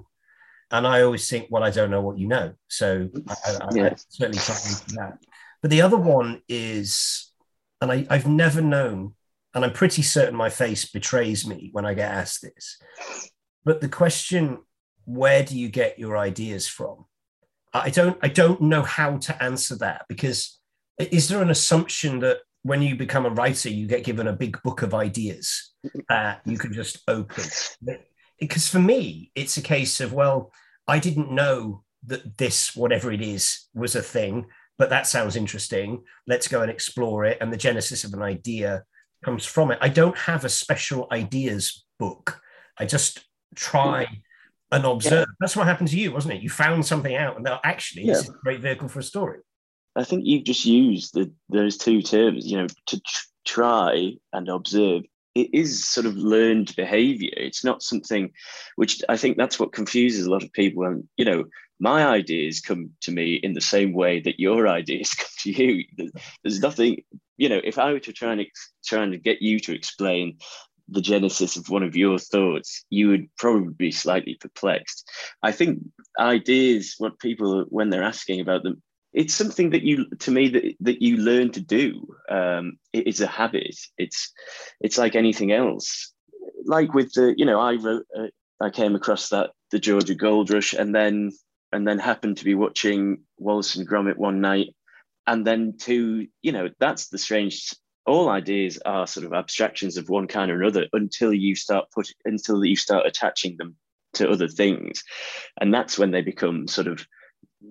And 0.72 0.88
i 0.88 1.02
always 1.02 1.30
think 1.30 1.48
well 1.50 1.64
i 1.64 1.70
don't 1.70 1.92
know 1.92 2.02
what 2.02 2.18
you 2.18 2.28
know. 2.28 2.54
So 2.68 3.10
i, 3.28 3.34
I, 3.62 3.68
yeah. 3.74 3.86
I 3.86 3.96
certainly 4.10 4.40
can't 4.40 4.84
that. 4.96 5.18
But 5.62 5.72
the 5.72 5.82
other 5.82 5.98
one 5.98 6.42
is 6.50 7.32
and 7.80 7.92
I, 7.92 8.08
i've 8.10 8.28
never 8.28 8.62
known 8.62 9.14
and 9.54 9.64
i'm 9.64 9.74
pretty 9.74 10.02
certain 10.02 10.36
my 10.36 10.50
face 10.50 10.90
betrays 10.90 11.46
me 11.46 11.70
when 11.74 11.86
i 11.86 11.94
get 11.94 12.12
asked 12.12 12.42
this 12.42 12.80
but 13.66 13.82
the 13.82 13.90
question 13.90 14.60
where 15.06 15.44
do 15.44 15.58
you 15.58 15.70
get 15.70 16.00
your 16.00 16.18
ideas 16.18 16.68
from? 16.68 17.06
I 17.74 17.90
don't 17.90 18.18
i 18.22 18.28
don't 18.28 18.62
know 18.62 18.84
how 18.84 19.18
to 19.18 19.44
answer 19.44 19.76
that 19.78 20.06
because 20.08 20.60
is 20.98 21.28
there 21.28 21.42
an 21.42 21.50
assumption 21.50 22.20
that 22.20 22.40
when 22.64 22.82
you 22.82 22.96
become 22.96 23.26
a 23.26 23.30
writer, 23.30 23.70
you 23.70 23.88
get 23.88 24.04
given 24.04 24.28
a 24.28 24.34
big 24.34 24.62
book 24.64 24.82
of 24.82 24.94
ideas 24.94 25.74
uh, 26.10 26.36
you 26.46 26.58
can 26.58 26.74
just 26.74 27.00
open? 27.08 27.44
Because 28.40 28.68
for 28.68 28.80
me, 28.80 29.32
it's 29.36 29.58
a 29.58 29.62
case 29.62 30.00
of, 30.00 30.14
well, 30.14 30.52
I 30.88 31.00
didn't 31.00 31.32
know 31.32 31.84
that 32.08 32.38
this, 32.38 32.76
whatever 32.76 33.12
it 33.12 33.22
is, 33.22 33.68
was 33.74 33.96
a 33.96 34.02
thing, 34.02 34.46
but 34.78 34.90
that 34.90 35.08
sounds 35.08 35.36
interesting. 35.36 36.04
Let's 36.28 36.48
go 36.48 36.62
and 36.62 36.72
explore 36.72 37.26
it. 37.26 37.38
And 37.40 37.52
the 37.52 37.58
genesis 37.58 38.04
of 38.04 38.14
an 38.14 38.22
idea 38.22 38.84
comes 39.24 39.46
from 39.46 39.72
it. 39.72 39.78
I 39.82 39.90
don't 39.90 40.18
have 40.18 40.46
a 40.46 40.50
special 40.50 41.08
ideas 41.12 41.86
book. 42.00 42.42
I 42.78 42.86
just 42.86 43.26
try 43.56 44.08
and 44.72 44.86
observe. 44.86 45.28
Yeah. 45.30 45.34
That's 45.40 45.56
what 45.56 45.68
happened 45.68 45.90
to 45.90 46.00
you, 46.00 46.12
wasn't 46.12 46.34
it? 46.34 46.42
You 46.42 46.50
found 46.50 46.86
something 46.86 47.16
out, 47.16 47.36
and 47.36 47.46
now 47.46 47.60
actually, 47.64 48.06
yeah. 48.06 48.14
this 48.14 48.24
is 48.24 48.30
a 48.30 48.38
great 48.44 48.62
vehicle 48.62 48.90
for 48.90 49.00
a 49.00 49.04
story. 49.04 49.40
I 49.96 50.04
think 50.04 50.24
you've 50.26 50.46
just 50.46 50.66
used 50.66 51.14
the, 51.14 51.32
those 51.50 51.78
two 51.78 52.02
terms, 52.02 52.50
you 52.50 52.58
know, 52.58 52.68
to 52.88 53.00
tr- 53.00 53.28
try 53.46 54.14
and 54.32 54.50
observe. 54.50 55.04
It 55.36 55.50
is 55.54 55.88
sort 55.88 56.06
of 56.06 56.16
learned 56.16 56.76
behavior. 56.76 57.32
It's 57.36 57.64
not 57.64 57.82
something 57.82 58.32
which 58.76 59.02
I 59.10 59.18
think 59.18 59.38
that's 59.38 59.60
what 59.60 59.74
confuses 59.74 60.26
a 60.26 60.32
lot 60.32 60.44
of 60.44 60.54
people. 60.54 60.86
And, 60.86 61.08
you 61.18 61.26
know, 61.26 61.46
my 61.80 62.06
ideas 62.06 62.60
come 62.60 62.92
to 63.02 63.12
me 63.12 63.36
in 63.36 63.54
the 63.54 63.62
same 63.62 63.94
way 63.94 64.20
that 64.22 64.40
your 64.40 64.68
ideas 64.80 65.14
come 65.14 65.28
to 65.40 65.52
you. 65.52 65.86
There's 66.44 66.60
nothing, 66.60 67.04
you 67.38 67.50
know, 67.50 67.62
if 67.64 67.78
I 67.78 67.94
were 67.94 68.00
to 68.00 68.14
try 68.14 68.34
and 68.34 68.46
trying 68.86 69.12
to 69.12 69.18
get 69.18 69.42
you 69.42 69.60
to 69.62 69.76
explain 69.76 70.38
the 70.90 71.02
genesis 71.02 71.56
of 71.56 71.70
one 71.70 71.84
of 71.84 71.96
your 71.96 72.20
thoughts, 72.20 72.86
you 72.90 73.08
would 73.10 73.28
probably 73.38 73.74
be 73.74 73.92
slightly 73.92 74.36
perplexed. 74.40 75.10
I 75.42 75.52
think 75.52 75.80
ideas, 76.20 76.96
what 76.98 77.20
people 77.20 77.66
when 77.70 77.90
they're 77.90 78.04
asking 78.04 78.42
about 78.42 78.64
them, 78.64 78.82
it's 79.14 79.34
something 79.34 79.70
that 79.70 79.84
you 79.84 80.10
to 80.20 80.32
me 80.32 80.50
that, 80.50 80.76
that 80.82 81.02
you 81.02 81.18
learn 81.18 81.52
to 81.52 81.62
do. 81.62 82.08
Um, 82.30 82.78
it 82.92 83.08
is 83.08 83.22
a 83.22 83.28
habit. 83.28 83.76
It's 83.98 84.34
it's 84.82 84.98
like 84.98 85.16
anything 85.16 85.52
else. 85.52 86.12
Like 86.66 86.94
with 86.94 87.14
the, 87.14 87.34
you 87.38 87.46
know, 87.46 87.60
I 87.60 87.76
wrote, 87.76 88.06
uh, 88.18 88.28
I 88.60 88.70
came 88.70 88.96
across 88.96 89.30
that 89.30 89.52
the 89.72 89.80
Georgia 89.80 90.16
Gold 90.16 90.50
Rush, 90.50 90.74
and 90.74 90.94
then 90.96 91.32
and 91.72 91.88
then 91.88 92.00
happened 92.00 92.38
to 92.38 92.46
be 92.46 92.56
watching 92.56 93.20
Wallace 93.38 93.76
and 93.76 93.88
Gromit 93.88 94.18
one 94.18 94.42
night, 94.42 94.76
and 95.28 95.46
then 95.46 95.76
to 95.82 96.28
you 96.42 96.52
know 96.52 96.70
that's 96.80 97.10
the 97.10 97.18
strange 97.18 97.74
all 98.06 98.30
ideas 98.30 98.80
are 98.86 99.08
sort 99.08 99.26
of 99.26 99.34
abstractions 99.34 99.96
of 99.96 100.10
one 100.10 100.28
kind 100.28 100.52
or 100.52 100.62
another 100.62 100.88
until 100.92 101.34
you 101.34 101.56
start 101.56 101.86
put 101.94 102.10
until 102.26 102.66
you 102.66 102.76
start 102.76 103.06
attaching 103.06 103.56
them 103.58 103.76
to 104.14 104.30
other 104.30 104.48
things 104.48 105.04
and 105.62 105.74
that's 105.74 105.98
when 105.98 106.12
they 106.12 106.22
become 106.22 106.68
sort 106.68 106.88
of 106.88 107.08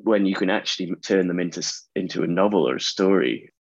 when 0.02 0.26
you 0.26 0.34
can 0.34 0.50
actually 0.50 0.92
turn 1.02 1.28
them 1.28 1.38
into 1.38 1.62
into 1.94 2.22
a 2.22 2.26
novel 2.26 2.68
or 2.68 2.76
a 2.76 2.80
story 2.80 3.52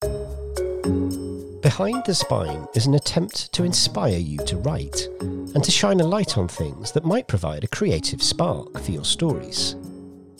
behind 1.60 2.02
the 2.06 2.14
spine 2.14 2.66
is 2.74 2.86
an 2.86 2.94
attempt 2.94 3.52
to 3.52 3.64
inspire 3.64 4.18
you 4.18 4.38
to 4.38 4.56
write 4.58 5.08
and 5.20 5.62
to 5.62 5.70
shine 5.70 6.00
a 6.00 6.06
light 6.06 6.38
on 6.38 6.48
things 6.48 6.92
that 6.92 7.04
might 7.04 7.28
provide 7.28 7.64
a 7.64 7.68
creative 7.68 8.22
spark 8.22 8.80
for 8.80 8.92
your 8.92 9.04
stories 9.04 9.76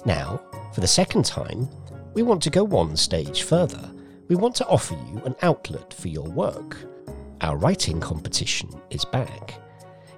now 0.05 0.41
for 0.75 0.81
the 0.81 0.87
second 0.87 1.25
time 1.25 1.69
we 2.15 2.23
want 2.23 2.43
to 2.43 2.51
go 2.51 2.65
one 2.65 2.97
stage 2.97 3.43
further 3.43 3.91
we 4.31 4.37
want 4.37 4.55
to 4.55 4.67
offer 4.69 4.95
you 4.95 5.21
an 5.25 5.35
outlet 5.43 5.93
for 5.93 6.07
your 6.07 6.29
work. 6.29 6.77
Our 7.41 7.57
writing 7.57 7.99
competition 7.99 8.71
is 8.91 9.05
back. 9.05 9.61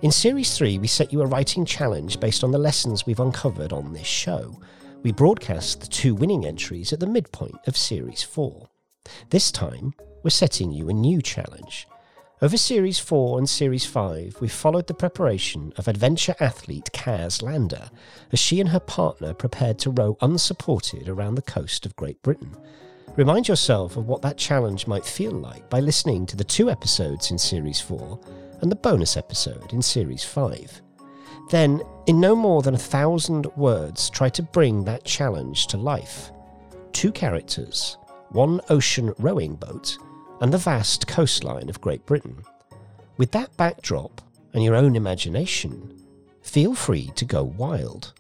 In 0.03 0.13
Series 0.13 0.55
3, 0.55 0.77
we 0.77 0.87
set 0.87 1.15
you 1.15 1.23
a 1.23 1.27
writing 1.27 1.65
challenge 1.65 2.21
based 2.21 2.45
on 2.45 2.51
the 2.51 2.59
lessons 2.59 3.07
we've 3.07 3.21
uncovered 3.21 3.73
on 3.73 3.95
this 3.95 4.07
show. 4.07 4.61
We 5.03 5.11
broadcast 5.11 5.81
the 5.81 5.89
two 5.89 6.15
winning 6.15 6.47
entries 6.47 6.93
at 6.93 7.01
the 7.01 7.09
midpoint 7.09 7.57
of 7.67 7.77
Series 7.77 8.23
4. 8.23 8.69
This 9.31 9.51
time, 9.51 9.95
we're 10.23 10.31
setting 10.31 10.71
you 10.71 10.89
a 10.89 10.93
new 10.93 11.21
challenge. 11.21 11.89
Over 12.41 12.57
Series 12.57 13.01
4 13.01 13.39
and 13.39 13.51
Series 13.51 13.85
5, 13.85 14.37
we 14.41 14.47
followed 14.47 14.87
the 14.87 14.95
preparation 14.95 15.73
of 15.77 15.89
adventure 15.89 16.37
athlete 16.39 16.89
Kaz 16.93 17.43
Lander 17.43 17.91
as 18.31 18.39
she 18.39 18.61
and 18.61 18.69
her 18.69 18.79
partner 18.79 19.35
prepared 19.35 19.81
to 19.81 19.91
row 19.91 20.17
unsupported 20.21 21.09
around 21.09 21.35
the 21.35 21.43
coast 21.43 21.85
of 21.85 21.97
Great 21.97 22.23
Britain. 22.23 22.57
Remind 23.17 23.49
yourself 23.49 23.97
of 23.97 24.07
what 24.07 24.23
that 24.23 24.37
challenge 24.37 24.87
might 24.87 25.05
feel 25.05 25.33
like 25.33 25.69
by 25.69 25.81
listening 25.81 26.27
to 26.27 26.37
the 26.37 26.45
two 26.45 26.71
episodes 26.71 27.33
in 27.33 27.39
Series 27.39 27.81
4 27.81 28.21
and 28.61 28.71
the 28.71 28.77
bonus 28.77 29.17
episode 29.17 29.73
in 29.73 29.83
Series 29.83 30.23
5. 30.23 30.82
Then, 31.53 31.83
in 32.07 32.19
no 32.19 32.35
more 32.35 32.63
than 32.63 32.75
a 32.75 32.89
thousand 32.97 33.47
words, 33.57 34.11
try 34.11 34.29
to 34.31 34.43
bring 34.43 34.85
that 34.85 35.05
challenge 35.05 35.69
to 35.69 35.77
life. 35.77 36.33
Two 36.93 37.13
characters, 37.13 37.99
one 38.31 38.61
ocean 38.71 39.13
rowing 39.19 39.55
boat, 39.55 39.97
and 40.41 40.53
the 40.53 40.59
vast 40.59 41.07
coastline 41.07 41.69
of 41.69 41.81
Great 41.81 42.05
Britain. 42.07 42.43
With 43.19 43.31
that 43.33 43.57
backdrop 43.57 44.21
and 44.55 44.65
your 44.65 44.75
own 44.75 44.97
imagination, 44.97 45.95
feel 46.43 46.75
free 46.75 47.13
to 47.17 47.25
go 47.25 47.45
wild. 47.45 48.15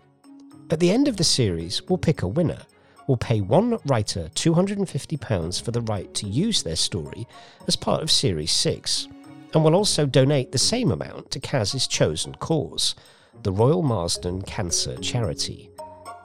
At 0.70 0.78
the 0.78 0.92
end 0.92 1.08
of 1.08 1.16
the 1.16 1.24
series, 1.24 1.82
we'll 1.88 1.98
pick 1.98 2.22
a 2.22 2.28
winner 2.28 2.62
We'll 3.06 3.16
pay 3.16 3.40
one 3.40 3.78
writer 3.86 4.30
£250 4.34 5.62
for 5.62 5.70
the 5.70 5.80
right 5.82 6.12
to 6.14 6.26
use 6.26 6.62
their 6.62 6.76
story 6.76 7.26
as 7.66 7.76
part 7.76 8.02
of 8.02 8.10
Series 8.10 8.52
6, 8.52 9.08
and 9.52 9.64
we'll 9.64 9.74
also 9.74 10.06
donate 10.06 10.52
the 10.52 10.58
same 10.58 10.90
amount 10.90 11.30
to 11.32 11.40
Kaz's 11.40 11.86
chosen 11.86 12.34
cause, 12.36 12.94
the 13.40 13.52
Royal 13.52 13.82
Marsden 13.82 14.42
Cancer 14.42 14.96
Charity. 14.98 15.70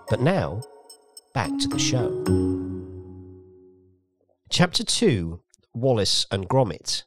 But 0.10 0.22
now, 0.22 0.62
back 1.34 1.50
to 1.60 1.68
the 1.68 1.80
show. 1.80 2.24
Chapter 4.50 4.84
2 4.84 5.42
Wallace 5.74 6.26
and 6.32 6.48
Gromit. 6.50 7.04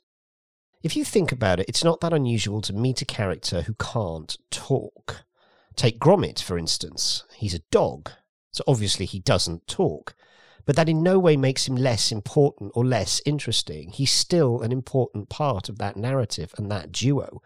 If 0.83 0.97
you 0.97 1.05
think 1.05 1.33
about 1.33 1.61
it, 1.61 1.69
it's 1.69 1.85
not 1.85 2.01
that 2.01 2.13
unusual 2.13 2.61
to 2.63 2.73
meet 2.73 3.03
a 3.03 3.05
character 3.05 3.63
who 3.63 3.75
can't 3.75 4.37
talk. 4.51 5.25
Take 5.77 5.99
Gromit, 5.99 6.43
for 6.43 6.57
instance. 6.57 7.25
He's 7.35 7.55
a 7.55 7.63
dog, 7.71 8.11
so 8.53 8.65
obviously 8.67 9.07
he 9.07 9.21
doesn't 9.21 9.67
talk. 9.67 10.15
But 10.67 10.77
that 10.77 10.89
in 10.89 11.03
no 11.03 11.19
way 11.19 11.37
makes 11.37 11.67
him 11.67 11.77
less 11.77 12.13
important 12.13 12.73
or 12.75 12.85
less 12.85 13.21
interesting. 13.25 13.91
He's 13.91 14.11
still 14.11 14.63
an 14.63 14.73
important 14.73 15.29
part 15.29 15.69
of 15.69 15.79
that 15.79 15.97
narrative 15.97 16.55
and 16.59 16.71
that 16.71 16.93
duo. 16.93 17.43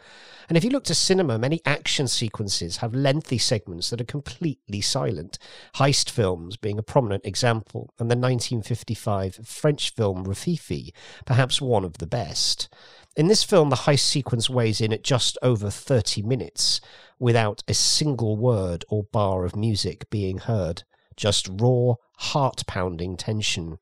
And 0.49 0.56
if 0.59 0.64
you 0.64 0.71
look 0.71 0.85
to 0.85 0.94
cinema, 0.94 1.38
many 1.38 1.61
action 1.64 2.09
sequences 2.09 2.78
have 2.78 2.94
lengthy 2.94 3.38
segments 3.38 3.90
that 3.90 4.00
are 4.00 4.04
completely 4.04 4.80
silent. 4.80 5.38
Heist 5.76 6.11
films 6.11 6.56
being 6.56 6.78
a 6.78 6.83
prominent 6.83 7.25
example, 7.25 7.90
and 7.99 8.11
the 8.11 8.16
1955 8.16 9.40
French 9.44 9.90
film 9.94 10.26
Rififi, 10.26 10.92
perhaps 11.25 11.61
one 11.61 11.85
of 11.85 11.99
the 11.99 12.06
best. 12.06 12.68
In 13.16 13.28
this 13.28 13.44
film, 13.44 13.71
the 13.71 13.76
heist 13.76 14.00
sequence 14.00 14.50
weighs 14.50 14.80
in 14.80 14.92
at 14.92 15.04
just 15.04 15.38
over 15.40 15.71
30 15.71 16.23
minutes 16.23 16.80
without 17.18 17.62
a 17.68 17.75
single 17.75 18.37
word 18.37 18.85
or 18.88 19.04
bar 19.04 19.44
of 19.44 19.54
music 19.54 20.11
being 20.11 20.38
heard 20.38 20.83
just 21.16 21.49
raw, 21.50 21.94
heart 22.18 22.62
pounding 22.66 23.16
tension. 23.16 23.78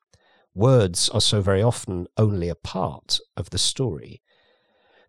Words 0.55 1.09
are 1.11 1.21
so 1.21 1.41
very 1.41 1.63
often 1.63 2.07
only 2.17 2.49
a 2.49 2.55
part 2.55 3.19
of 3.37 3.51
the 3.51 3.59
story. 3.59 4.21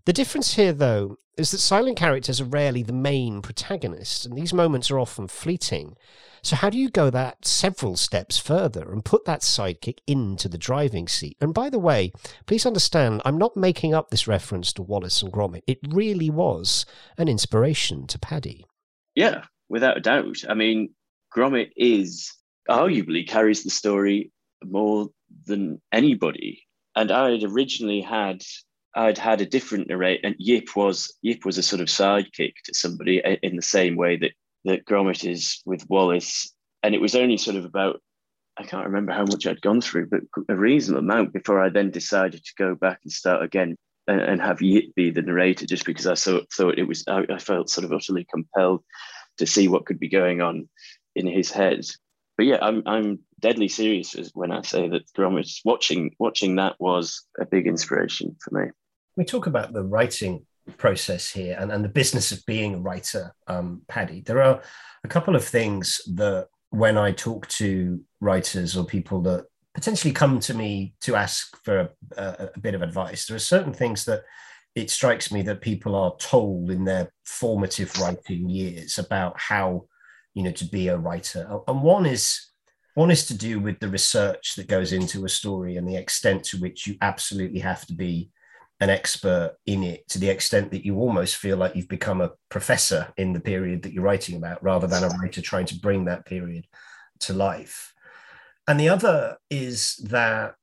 The 0.06 0.14
difference 0.14 0.56
here, 0.56 0.74
though, 0.74 1.18
is 1.38 1.52
that 1.52 1.58
silent 1.60 1.98
characters 1.98 2.40
are 2.40 2.46
rarely 2.46 2.84
the 2.84 2.94
main 2.94 3.42
protagonist, 3.42 4.26
and 4.26 4.38
these 4.38 4.54
moments 4.54 4.92
are 4.92 5.00
often 5.00 5.28
fleeting. 5.28 5.96
So, 6.42 6.58
how 6.58 6.70
do 6.70 6.78
you 6.78 6.90
go 6.90 7.10
that 7.10 7.46
several 7.46 7.96
steps 7.96 8.38
further 8.38 8.92
and 8.92 9.06
put 9.06 9.26
that 9.26 9.42
sidekick 9.42 10.00
into 10.06 10.50
the 10.50 10.58
driving 10.58 11.08
seat? 11.08 11.38
And 11.40 11.54
by 11.54 11.70
the 11.70 11.80
way, 11.80 12.12
please 12.46 12.66
understand, 12.66 13.22
I'm 13.24 13.38
not 13.38 13.58
making 13.58 13.94
up 13.94 14.10
this 14.10 14.28
reference 14.28 14.74
to 14.74 14.82
Wallace 14.82 15.22
and 15.22 15.32
Gromit. 15.32 15.64
It 15.66 15.80
really 15.88 16.30
was 16.30 16.86
an 17.18 17.30
inspiration 17.30 18.08
to 18.08 18.20
Paddy. 18.20 18.66
Yeah, 19.16 19.46
without 19.70 19.98
a 19.98 20.02
doubt. 20.02 20.44
I 20.50 20.54
mean, 20.54 20.94
Gromit 21.36 21.72
is 21.76 22.32
arguably 22.70 23.28
carries 23.28 23.64
the 23.64 23.70
story 23.70 24.32
more 24.64 25.10
than 25.46 25.82
anybody. 25.92 26.64
And 26.96 27.12
I 27.12 27.32
had 27.32 27.44
originally 27.44 28.02
had 28.02 28.44
I'd 28.96 29.18
had 29.18 29.42
a 29.42 29.46
different 29.46 29.88
narrate, 29.88 30.22
and 30.24 30.36
Yip 30.38 30.76
was 30.76 31.12
Yip 31.24 31.46
was 31.46 31.58
a 31.58 31.64
sort 31.64 31.82
of 31.82 31.88
sidekick 31.88 32.54
to 32.66 32.74
somebody 32.74 33.22
in 33.42 33.56
the 33.56 33.62
same 33.62 33.96
way 33.96 34.18
that 34.18 34.32
that 34.66 34.86
Gromit 34.86 35.30
is 35.30 35.62
with 35.66 35.90
Wallace. 35.90 36.54
And 36.84 36.94
it 36.94 37.02
was 37.02 37.16
only 37.16 37.38
sort 37.38 37.58
of 37.58 37.66
about 37.66 38.02
I 38.58 38.64
can't 38.64 38.86
remember 38.86 39.14
how 39.14 39.24
much 39.24 39.48
I'd 39.48 39.62
gone 39.62 39.82
through, 39.82 40.10
but 40.10 40.22
a 40.48 40.56
reasonable 40.56 41.00
amount 41.00 41.34
before 41.34 41.60
I 41.60 41.70
then 41.70 41.90
decided 41.90 42.44
to 42.46 42.54
go 42.58 42.76
back 42.76 43.00
and 43.04 43.12
start 43.12 43.42
again 43.42 43.76
and, 44.08 44.22
and 44.22 44.42
have 44.42 44.62
Yip 44.62 44.94
be 44.96 45.10
the 45.10 45.24
narrator, 45.24 45.66
just 45.66 45.86
because 45.86 46.06
I 46.06 46.14
thought 46.14 46.52
thought 46.54 46.78
it 46.78 46.88
was 46.88 47.04
I, 47.08 47.26
I 47.28 47.40
felt 47.40 47.72
sort 47.72 47.86
of 47.86 47.94
utterly 47.94 48.28
compelled 48.32 48.84
to 49.40 49.48
see 49.48 49.68
what 49.68 49.88
could 49.88 50.00
be 50.00 50.10
going 50.10 50.42
on 50.42 50.70
in 51.16 51.28
his 51.28 51.52
head. 51.52 51.86
But 52.38 52.46
yeah, 52.46 52.58
I'm 52.62 52.84
I'm 52.86 53.20
deadly 53.40 53.68
serious 53.68 54.16
when 54.34 54.52
I 54.52 54.62
say 54.62 54.88
that 54.90 55.12
Gromit 55.14 55.50
watching 55.66 56.16
watching 56.20 56.56
that 56.56 56.76
was 56.80 57.26
a 57.40 57.46
big 57.46 57.68
inspiration 57.68 58.36
for 58.40 58.60
me. 58.60 58.72
We 59.16 59.26
talk 59.26 59.46
about 59.46 59.74
the 59.74 59.84
writing 59.84 60.46
process 60.78 61.30
here 61.30 61.58
and, 61.60 61.72
and 61.72 61.84
the 61.84 61.90
business 61.90 62.32
of 62.32 62.46
being 62.46 62.76
a 62.76 62.80
writer, 62.80 63.36
um, 63.48 63.82
Paddy. 63.88 64.22
There 64.22 64.42
are 64.42 64.62
a 65.04 65.08
couple 65.08 65.36
of 65.36 65.44
things 65.44 66.02
that 66.16 66.48
when 66.70 66.98
I 66.98 67.12
talk 67.12 67.48
to 67.50 68.02
writers 68.22 68.76
or 68.76 68.86
people 68.86 69.22
that 69.24 69.46
potentially 69.76 70.14
come 70.14 70.40
to 70.40 70.54
me 70.54 70.96
to 71.02 71.16
ask 71.16 71.56
for 71.64 71.90
a, 72.18 72.50
a, 72.56 72.60
bit 72.60 72.76
of 72.76 72.82
advice, 72.82 73.28
there 73.28 73.36
are 73.36 73.40
certain 73.40 73.74
things 73.74 74.06
that 74.06 74.24
it 74.76 74.90
strikes 74.90 75.32
me 75.32 75.42
that 75.44 75.62
people 75.62 75.96
are 75.96 76.16
told 76.18 76.72
in 76.72 76.84
their 76.84 77.12
formative 77.26 77.96
writing 78.00 78.50
years 78.50 78.98
about 78.98 79.40
how 79.40 79.86
you 80.34 80.44
know 80.44 80.52
to 80.52 80.66
be 80.66 80.88
a 80.88 80.98
writer. 80.98 81.48
And 81.68 81.82
one 81.82 82.06
is 82.06 82.50
one 82.96 83.12
is 83.12 83.26
to 83.28 83.38
do 83.38 83.60
with 83.60 83.80
the 83.80 83.90
research 83.90 84.56
that 84.56 84.68
goes 84.68 84.94
into 84.94 85.26
a 85.26 85.30
story 85.30 85.78
and 85.78 85.88
the 85.88 85.96
extent 85.96 86.44
to 86.46 86.58
which 86.58 86.86
you 86.86 86.96
absolutely 87.02 87.60
have 87.60 87.86
to 87.88 87.94
be 87.94 88.30
an 88.80 88.90
expert 88.90 89.56
in 89.66 89.84
it 89.84 90.08
to 90.10 90.20
the 90.20 90.30
extent 90.30 90.72
that 90.72 90.86
you 90.86 90.98
almost 90.98 91.38
feel 91.38 91.58
like 91.58 91.76
you've 91.76 91.88
become 91.88 92.22
a 92.22 92.32
professor 92.50 93.12
in 93.18 93.34
the 93.34 93.40
period 93.40 93.82
that 93.82 93.94
you're 93.94 94.04
writing 94.04 94.36
about 94.36 94.62
rather 94.64 94.88
than 94.88 95.04
a 95.04 95.10
writer 95.20 95.42
trying 95.42 95.66
to 95.66 95.80
bring 95.80 96.06
that 96.06 96.26
period 96.26 96.68
to 97.20 97.34
life. 97.34 97.94
And 98.68 98.80
the 98.80 98.90
other 98.90 99.38
is 99.50 99.96
that 100.10 100.56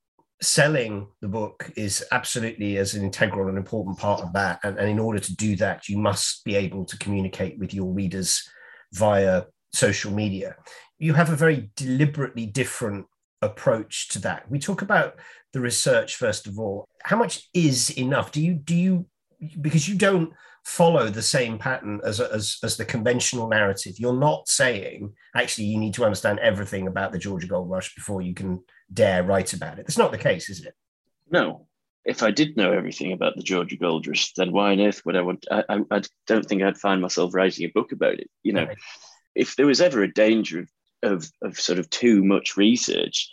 selling 0.42 1.08
the 1.20 1.28
book 1.28 1.70
is 1.76 2.04
absolutely 2.12 2.78
as 2.78 2.94
an 2.94 3.04
integral 3.04 3.48
and 3.48 3.58
important 3.58 3.98
part 3.98 4.20
of 4.20 4.32
that. 4.32 4.60
And, 4.64 4.78
and 4.78 4.88
in 4.88 4.98
order 4.98 5.18
to 5.18 5.36
do 5.36 5.56
that 5.56 5.88
you 5.88 5.98
must 5.98 6.44
be 6.44 6.54
able 6.56 6.84
to 6.86 6.98
communicate 6.98 7.58
with 7.58 7.74
your 7.74 7.92
readers 7.92 8.48
via 8.92 9.44
social 9.72 10.12
media. 10.12 10.56
You 10.98 11.14
have 11.14 11.30
a 11.30 11.36
very 11.36 11.70
deliberately 11.76 12.46
different 12.46 13.06
approach 13.42 14.08
to 14.08 14.18
that. 14.20 14.50
We 14.50 14.58
talk 14.58 14.82
about 14.82 15.14
the 15.52 15.60
research 15.60 16.16
first 16.16 16.46
of 16.46 16.58
all. 16.58 16.86
How 17.02 17.16
much 17.16 17.48
is 17.54 17.90
enough? 17.90 18.32
Do 18.32 18.42
you 18.42 18.54
do 18.54 18.74
you 18.74 19.06
because 19.60 19.88
you 19.88 19.96
don't 19.96 20.32
follow 20.64 21.08
the 21.08 21.22
same 21.22 21.58
pattern 21.58 22.00
as, 22.04 22.20
as 22.20 22.58
as 22.62 22.76
the 22.76 22.84
conventional 22.84 23.48
narrative. 23.48 23.94
You're 23.98 24.12
not 24.12 24.48
saying 24.48 25.12
actually 25.34 25.64
you 25.64 25.78
need 25.78 25.94
to 25.94 26.04
understand 26.04 26.38
everything 26.38 26.86
about 26.86 27.12
the 27.12 27.18
Georgia 27.18 27.46
Gold 27.46 27.70
Rush 27.70 27.94
before 27.94 28.22
you 28.22 28.34
can 28.34 28.62
dare 28.92 29.22
write 29.22 29.52
about 29.52 29.78
it. 29.78 29.86
That's 29.86 29.98
not 29.98 30.12
the 30.12 30.18
case, 30.18 30.50
is 30.50 30.64
it? 30.64 30.74
No. 31.30 31.66
If 32.04 32.22
I 32.22 32.30
did 32.30 32.56
know 32.56 32.72
everything 32.72 33.12
about 33.12 33.36
the 33.36 33.42
Georgia 33.42 33.76
Gold 33.76 34.06
Rush, 34.06 34.32
then 34.34 34.52
why 34.52 34.72
on 34.72 34.80
earth 34.80 35.02
would 35.04 35.16
I 35.16 35.20
want? 35.22 35.46
I, 35.50 35.64
I, 35.68 35.80
I 35.90 36.02
don't 36.26 36.46
think 36.46 36.62
I'd 36.62 36.78
find 36.78 37.00
myself 37.00 37.34
writing 37.34 37.66
a 37.66 37.72
book 37.72 37.92
about 37.92 38.14
it. 38.14 38.30
You 38.42 38.54
know, 38.54 38.66
right. 38.66 38.78
If 39.34 39.56
there 39.56 39.66
was 39.66 39.80
ever 39.80 40.02
a 40.02 40.12
danger 40.12 40.60
of, 40.60 40.68
of 41.02 41.30
of 41.42 41.60
sort 41.60 41.78
of 41.78 41.88
too 41.90 42.24
much 42.24 42.56
research, 42.56 43.28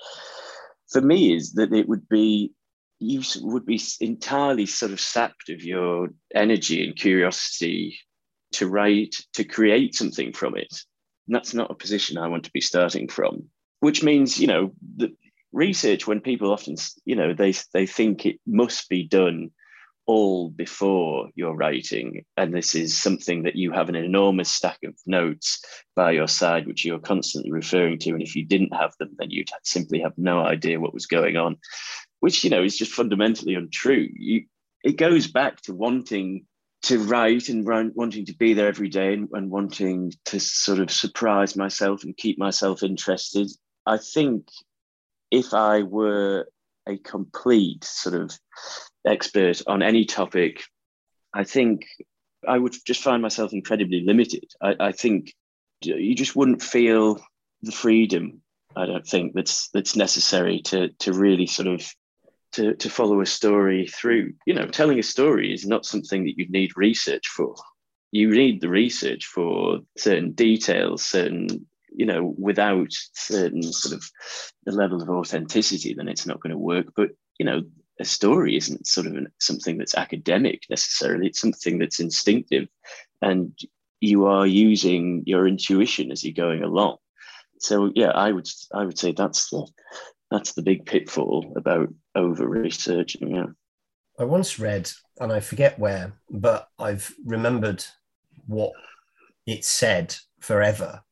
for 0.91 1.01
me 1.01 1.35
is 1.35 1.53
that 1.53 1.73
it 1.73 1.87
would 1.87 2.07
be 2.09 2.53
you 2.99 3.21
would 3.41 3.65
be 3.65 3.79
entirely 3.99 4.65
sort 4.65 4.91
of 4.91 4.99
sapped 4.99 5.49
of 5.49 5.63
your 5.63 6.09
energy 6.33 6.83
and 6.83 6.95
curiosity 6.95 7.99
to 8.53 8.67
write 8.67 9.15
to 9.33 9.43
create 9.43 9.93
something 9.93 10.33
from 10.33 10.55
it. 10.57 10.73
And 11.27 11.35
that's 11.35 11.53
not 11.53 11.71
a 11.71 11.75
position 11.75 12.17
i 12.17 12.27
want 12.27 12.45
to 12.45 12.51
be 12.51 12.61
starting 12.61 13.09
from 13.09 13.49
which 13.79 14.03
means 14.03 14.39
you 14.39 14.47
know 14.47 14.71
the 14.95 15.13
research 15.51 16.07
when 16.07 16.21
people 16.21 16.51
often 16.51 16.75
you 17.05 17.15
know 17.15 17.33
they 17.33 17.53
they 17.73 17.85
think 17.85 18.25
it 18.25 18.39
must 18.45 18.89
be 18.89 19.07
done 19.07 19.49
all 20.07 20.49
before 20.49 21.29
you're 21.35 21.55
writing 21.55 22.23
and 22.37 22.53
this 22.53 22.73
is 22.73 22.97
something 22.97 23.43
that 23.43 23.57
you 23.57 23.71
have 23.71 23.89
an 23.89 23.95
enormous 23.95 24.49
stack 24.49 24.79
of 24.85 24.95
notes 25.05 25.61
by 25.95 26.11
your 26.11 26.27
side 26.27 26.65
which 26.65 26.85
you're 26.85 26.97
constantly 26.97 27.51
referring 27.51 27.99
to 27.99 28.11
and 28.11 28.21
if 28.21 28.35
you 28.35 28.45
didn't 28.45 28.73
have 28.73 28.93
them 28.99 29.09
then 29.19 29.29
you'd 29.29 29.49
simply 29.63 29.99
have 29.99 30.13
no 30.17 30.39
idea 30.39 30.79
what 30.79 30.93
was 30.93 31.05
going 31.05 31.35
on 31.35 31.57
which 32.19 32.43
you 32.43 32.49
know 32.49 32.63
is 32.63 32.77
just 32.77 32.91
fundamentally 32.91 33.55
untrue. 33.55 34.09
You, 34.13 34.45
it 34.83 34.97
goes 34.97 35.27
back 35.27 35.61
to 35.61 35.73
wanting 35.73 36.45
to 36.83 36.99
write 36.99 37.49
and 37.49 37.67
run, 37.67 37.91
wanting 37.95 38.25
to 38.25 38.35
be 38.35 38.53
there 38.53 38.67
every 38.67 38.89
day 38.89 39.13
and, 39.13 39.27
and 39.33 39.49
wanting 39.49 40.13
to 40.25 40.39
sort 40.39 40.79
of 40.79 40.91
surprise 40.91 41.55
myself 41.55 42.03
and 42.03 42.15
keep 42.15 42.37
myself 42.37 42.83
interested. 42.83 43.49
I 43.85 43.97
think 43.97 44.47
if 45.31 45.53
I 45.53 45.83
were 45.83 46.47
a 46.87 46.97
complete 46.97 47.83
sort 47.83 48.15
of 48.15 48.37
expert 49.05 49.61
on 49.67 49.81
any 49.81 50.05
topic, 50.05 50.63
I 51.33 51.43
think 51.43 51.85
I 52.47 52.57
would 52.57 52.75
just 52.85 53.01
find 53.01 53.21
myself 53.21 53.53
incredibly 53.53 54.03
limited. 54.05 54.45
I, 54.61 54.75
I 54.79 54.91
think 54.91 55.33
you 55.81 56.15
just 56.15 56.35
wouldn't 56.35 56.63
feel 56.63 57.19
the 57.61 57.71
freedom 57.71 58.41
I 58.77 58.85
don't 58.85 59.05
think 59.05 59.33
that's 59.33 59.69
that's 59.69 59.95
necessary 59.95 60.61
to 60.65 60.89
to 60.99 61.13
really 61.13 61.47
sort 61.47 61.67
of 61.67 61.85
to, 62.53 62.75
to 62.75 62.89
follow 62.89 63.21
a 63.21 63.25
story 63.25 63.87
through. 63.87 64.33
You 64.45 64.53
know, 64.53 64.67
telling 64.67 64.99
a 64.99 65.03
story 65.03 65.51
is 65.51 65.65
not 65.65 65.85
something 65.85 66.23
that 66.25 66.37
you 66.37 66.47
need 66.49 66.77
research 66.77 67.27
for. 67.27 67.55
You 68.11 68.29
need 68.29 68.61
the 68.61 68.69
research 68.69 69.25
for 69.25 69.79
certain 69.97 70.31
details, 70.31 71.03
certain, 71.03 71.67
you 71.91 72.05
know, 72.05 72.33
without 72.37 72.87
certain 73.13 73.61
sort 73.61 73.95
of 73.95 74.09
the 74.65 74.71
level 74.71 75.01
of 75.01 75.09
authenticity, 75.09 75.93
then 75.93 76.07
it's 76.07 76.25
not 76.25 76.39
going 76.39 76.51
to 76.51 76.57
work. 76.57 76.87
But, 76.95 77.09
you 77.37 77.45
know, 77.45 77.63
a 77.99 78.05
story 78.05 78.55
isn't 78.55 78.87
sort 78.87 79.07
of 79.07 79.13
an, 79.13 79.27
something 79.39 79.77
that's 79.77 79.95
academic 79.95 80.63
necessarily, 80.69 81.27
it's 81.27 81.41
something 81.41 81.77
that's 81.77 81.99
instinctive. 81.99 82.67
And 83.21 83.57
you 83.99 84.27
are 84.27 84.45
using 84.45 85.23
your 85.25 85.47
intuition 85.47 86.11
as 86.11 86.23
you're 86.23 86.33
going 86.33 86.63
along. 86.63 86.97
So 87.59 87.91
yeah, 87.95 88.09
I 88.09 88.31
would 88.31 88.47
I 88.73 88.85
would 88.85 88.99
say 88.99 89.11
that's 89.11 89.49
the 89.49 89.65
that's 90.29 90.53
the 90.53 90.61
big 90.61 90.85
pitfall 90.85 91.53
about 91.55 91.93
over 92.15 92.47
researching. 92.47 93.35
Yeah. 93.35 93.47
I 94.19 94.23
once 94.23 94.59
read, 94.59 94.91
and 95.19 95.31
I 95.31 95.39
forget 95.39 95.77
where, 95.77 96.13
but 96.29 96.69
I've 96.79 97.13
remembered 97.23 97.83
what 98.47 98.73
it 99.45 99.63
said 99.63 100.15
forever. 100.39 101.03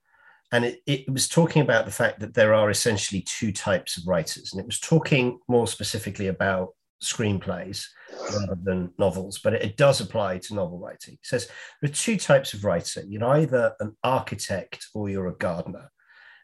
And 0.56 0.64
it, 0.64 0.82
it 0.88 1.12
was 1.12 1.28
talking 1.28 1.62
about 1.62 1.84
the 1.84 1.92
fact 1.92 2.22
that 2.22 2.34
there 2.34 2.54
are 2.54 2.70
essentially 2.70 3.22
two 3.22 3.52
types 3.52 3.98
of 3.98 4.08
writers. 4.08 4.54
And 4.54 4.62
it 4.62 4.66
was 4.66 4.80
talking 4.80 5.38
more 5.50 5.68
specifically 5.68 6.28
about 6.28 6.70
screenplays 7.04 7.86
rather 8.32 8.58
than 8.64 8.94
novels, 8.98 9.38
but 9.44 9.54
it, 9.54 9.64
it 9.64 9.76
does 9.76 10.00
apply 10.00 10.38
to 10.38 10.54
novel 10.54 10.80
writing. 10.80 11.16
It 11.16 11.28
says 11.28 11.50
there 11.82 11.92
are 11.92 11.94
two 11.94 12.16
types 12.16 12.54
of 12.54 12.64
writer. 12.64 13.04
You're 13.06 13.26
either 13.26 13.74
an 13.82 13.98
architect 14.02 14.86
or 14.94 15.10
you're 15.10 15.28
a 15.28 15.36
gardener. 15.36 15.92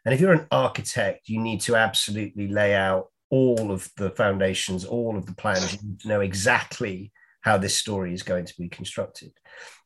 And 0.04 0.12
if 0.12 0.20
you're 0.20 0.34
an 0.34 0.46
architect, 0.50 1.30
you 1.30 1.40
need 1.40 1.62
to 1.62 1.76
absolutely 1.76 2.48
lay 2.48 2.74
out 2.74 3.06
all 3.30 3.72
of 3.72 3.90
the 3.96 4.10
foundations, 4.10 4.84
all 4.84 5.16
of 5.16 5.24
the 5.24 5.34
plans. 5.34 5.72
You 5.72 5.88
need 5.88 6.00
to 6.00 6.08
know 6.08 6.20
exactly 6.20 7.12
how 7.40 7.56
this 7.56 7.78
story 7.78 8.12
is 8.12 8.22
going 8.22 8.44
to 8.44 8.54
be 8.58 8.68
constructed. 8.68 9.32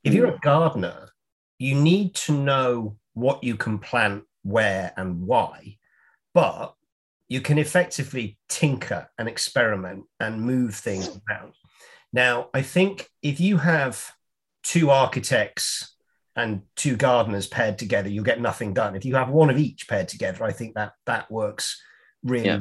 If 0.03 0.15
you're 0.15 0.35
a 0.35 0.39
gardener, 0.41 1.11
you 1.61 1.77
need 1.77 2.17
to 2.27 2.33
know 2.33 2.97
what 3.16 3.42
you 3.42 3.57
can 3.57 3.79
plant 3.79 4.24
where 4.42 4.92
and 4.96 5.22
why, 5.22 5.79
but 6.35 6.74
you 7.29 7.40
can 7.40 7.57
effectively 7.57 8.38
tinker 8.48 9.09
and 9.18 9.26
experiment 9.26 10.05
and 10.20 10.42
move 10.42 10.74
things 10.74 11.09
around. 11.09 11.55
Now, 12.12 12.50
I 12.52 12.61
think 12.61 13.09
if 13.22 13.40
you 13.40 13.57
have 13.57 14.12
two 14.62 14.90
architects 14.90 15.96
and 16.37 16.62
two 16.76 16.96
gardeners 16.96 17.46
paired 17.46 17.79
together, 17.79 18.11
you'll 18.11 18.22
get 18.22 18.40
nothing 18.40 18.74
done. 18.74 18.94
If 18.94 19.07
you 19.07 19.14
have 19.16 19.31
one 19.31 19.48
of 19.48 19.59
each 19.59 19.88
paired 19.88 20.09
together, 20.09 20.44
I 20.44 20.52
think 20.52 20.74
that 20.74 20.92
that 21.07 21.31
works 21.31 21.83
really. 22.22 22.44
Yeah. 22.44 22.61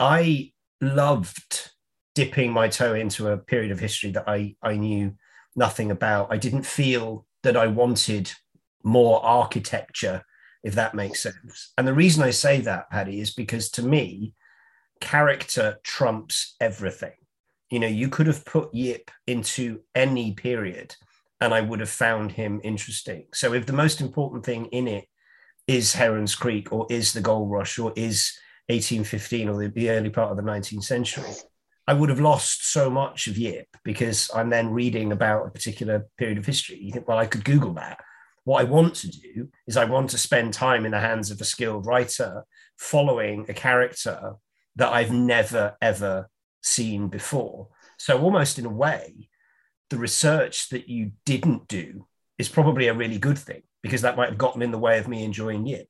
I 0.00 0.52
loved 0.80 1.70
dipping 2.14 2.52
my 2.52 2.68
toe 2.68 2.94
into 2.94 3.28
a 3.28 3.36
period 3.36 3.70
of 3.70 3.78
history 3.78 4.12
that 4.12 4.24
I 4.26 4.56
I 4.62 4.76
knew 4.76 5.14
nothing 5.54 5.90
about. 5.90 6.32
I 6.32 6.38
didn't 6.38 6.64
feel 6.64 7.26
that 7.42 7.56
I 7.56 7.66
wanted 7.66 8.32
more 8.82 9.24
architecture, 9.24 10.22
if 10.62 10.74
that 10.74 10.94
makes 10.94 11.22
sense. 11.22 11.72
And 11.76 11.86
the 11.86 11.94
reason 11.94 12.22
I 12.22 12.30
say 12.30 12.60
that, 12.62 12.90
Paddy, 12.90 13.20
is 13.20 13.32
because 13.32 13.70
to 13.72 13.82
me, 13.82 14.34
character 15.00 15.78
trumps 15.82 16.56
everything. 16.60 17.14
You 17.70 17.78
know, 17.78 17.86
you 17.86 18.08
could 18.08 18.26
have 18.26 18.44
put 18.44 18.74
Yip 18.74 19.10
into 19.26 19.80
any 19.94 20.32
period 20.32 20.96
and 21.40 21.54
I 21.54 21.60
would 21.60 21.80
have 21.80 21.90
found 21.90 22.32
him 22.32 22.60
interesting. 22.62 23.26
So 23.32 23.54
if 23.54 23.66
the 23.66 23.72
most 23.72 24.00
important 24.00 24.44
thing 24.44 24.66
in 24.66 24.86
it 24.88 25.06
is 25.66 25.94
Heron's 25.94 26.34
Creek 26.34 26.72
or 26.72 26.86
is 26.90 27.12
the 27.12 27.20
Gold 27.20 27.50
Rush 27.50 27.78
or 27.78 27.92
is 27.96 28.32
1815 28.68 29.48
or 29.48 29.58
the, 29.58 29.68
the 29.68 29.90
early 29.90 30.10
part 30.10 30.30
of 30.30 30.36
the 30.36 30.42
19th 30.42 30.84
century, 30.84 31.30
I 31.86 31.94
would 31.94 32.08
have 32.08 32.20
lost 32.20 32.70
so 32.70 32.90
much 32.90 33.26
of 33.26 33.38
Yip 33.38 33.66
because 33.84 34.30
I'm 34.34 34.50
then 34.50 34.70
reading 34.70 35.12
about 35.12 35.46
a 35.46 35.50
particular 35.50 36.06
period 36.18 36.38
of 36.38 36.46
history. 36.46 36.78
You 36.80 36.92
think, 36.92 37.08
well, 37.08 37.18
I 37.18 37.26
could 37.26 37.44
Google 37.44 37.72
that. 37.74 38.00
What 38.44 38.60
I 38.60 38.64
want 38.64 38.94
to 38.96 39.08
do 39.08 39.48
is 39.66 39.76
I 39.76 39.84
want 39.84 40.10
to 40.10 40.18
spend 40.18 40.52
time 40.52 40.84
in 40.84 40.92
the 40.92 41.00
hands 41.00 41.30
of 41.30 41.40
a 41.40 41.44
skilled 41.44 41.86
writer 41.86 42.44
following 42.78 43.46
a 43.48 43.54
character 43.54 44.34
that 44.76 44.92
I've 44.92 45.12
never, 45.12 45.76
ever 45.82 46.28
seen 46.62 47.08
before. 47.08 47.68
So, 47.98 48.20
almost 48.20 48.58
in 48.58 48.64
a 48.64 48.70
way, 48.70 49.28
the 49.90 49.98
research 49.98 50.68
that 50.70 50.88
you 50.88 51.12
didn't 51.26 51.68
do 51.68 52.06
is 52.38 52.48
probably 52.48 52.88
a 52.88 52.94
really 52.94 53.18
good 53.18 53.38
thing 53.38 53.62
because 53.82 54.02
that 54.02 54.16
might 54.16 54.30
have 54.30 54.38
gotten 54.38 54.62
in 54.62 54.70
the 54.70 54.78
way 54.78 54.98
of 54.98 55.08
me 55.08 55.24
enjoying 55.24 55.66
it. 55.66 55.88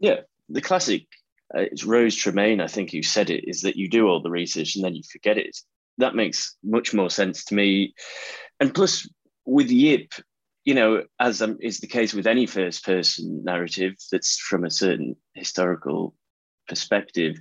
Yeah, 0.00 0.20
the 0.48 0.60
classic, 0.60 1.06
uh, 1.54 1.60
it's 1.60 1.84
Rose 1.84 2.16
Tremain, 2.16 2.60
I 2.60 2.66
think, 2.66 2.90
who 2.90 3.02
said 3.02 3.30
it, 3.30 3.44
is 3.46 3.62
that 3.62 3.76
you 3.76 3.88
do 3.88 4.08
all 4.08 4.20
the 4.20 4.30
research 4.30 4.74
and 4.74 4.84
then 4.84 4.94
you 4.94 5.02
forget 5.10 5.38
it. 5.38 5.56
That 5.98 6.14
makes 6.14 6.56
much 6.64 6.94
more 6.94 7.10
sense 7.10 7.44
to 7.46 7.54
me. 7.54 7.94
And 8.58 8.74
plus, 8.74 9.08
with 9.44 9.70
Yip, 9.70 10.12
you 10.64 10.74
know, 10.74 11.04
as 11.18 11.42
um, 11.42 11.58
is 11.60 11.80
the 11.80 11.86
case 11.86 12.14
with 12.14 12.26
any 12.26 12.46
first 12.46 12.84
person 12.84 13.42
narrative 13.44 13.94
that's 14.10 14.38
from 14.38 14.64
a 14.64 14.70
certain 14.70 15.16
historical 15.34 16.14
perspective, 16.68 17.36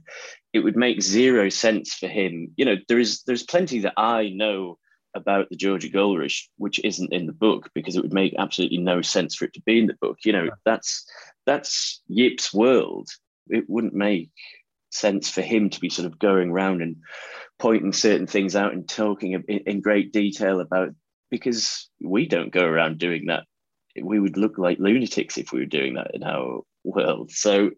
it 0.54 0.60
would 0.60 0.76
make 0.76 1.02
zero 1.02 1.50
sense 1.50 1.94
for 1.94 2.08
him. 2.08 2.52
You 2.58 2.66
know, 2.66 2.76
there 2.88 3.00
is 3.00 3.24
there's 3.24 3.44
plenty 3.44 3.80
that 3.80 3.94
I 3.98 4.30
know 4.30 4.78
about 5.14 5.50
the 5.50 5.56
Georgia 5.56 5.90
Gold 5.90 6.20
Rush, 6.20 6.50
which 6.58 6.80
isn't 6.84 7.14
in 7.14 7.28
the 7.28 7.34
book 7.34 7.70
because 7.76 7.96
it 7.96 8.02
would 8.02 8.14
make 8.14 8.34
absolutely 8.38 8.78
no 8.78 9.02
sense 9.02 9.36
for 9.36 9.46
it 9.46 9.54
to 9.54 9.62
be 9.62 9.80
in 9.80 9.88
the 9.88 9.98
book. 10.02 10.20
You 10.26 10.34
know, 10.34 10.50
that's 10.66 11.06
that's 11.46 12.02
Yip's 12.08 12.54
world. 12.54 13.10
It 13.48 13.66
wouldn't 13.70 13.94
make 13.94 14.32
sense 14.90 15.30
for 15.30 15.42
him 15.42 15.70
to 15.70 15.80
be 15.80 15.90
sort 15.90 16.06
of 16.06 16.20
going 16.20 16.50
around 16.50 16.82
and 16.82 16.98
pointing 17.60 17.94
certain 17.94 18.28
things 18.28 18.56
out 18.56 18.74
and 18.74 18.88
talking 18.88 19.34
in, 19.34 19.60
in 19.60 19.82
great 19.82 20.12
detail 20.12 20.60
about 20.60 20.90
because 21.32 21.90
we 22.00 22.28
don't 22.28 22.54
go 22.54 22.64
around 22.64 23.00
doing 23.00 23.26
that. 23.28 23.46
We 24.02 24.20
would 24.20 24.38
look 24.38 24.58
like 24.58 24.78
lunatics 24.80 25.38
if 25.38 25.52
we 25.52 25.60
were 25.60 25.66
doing 25.66 25.96
that 25.96 26.12
in 26.14 26.24
our 26.24 26.62
world. 26.84 27.32
So 27.32 27.72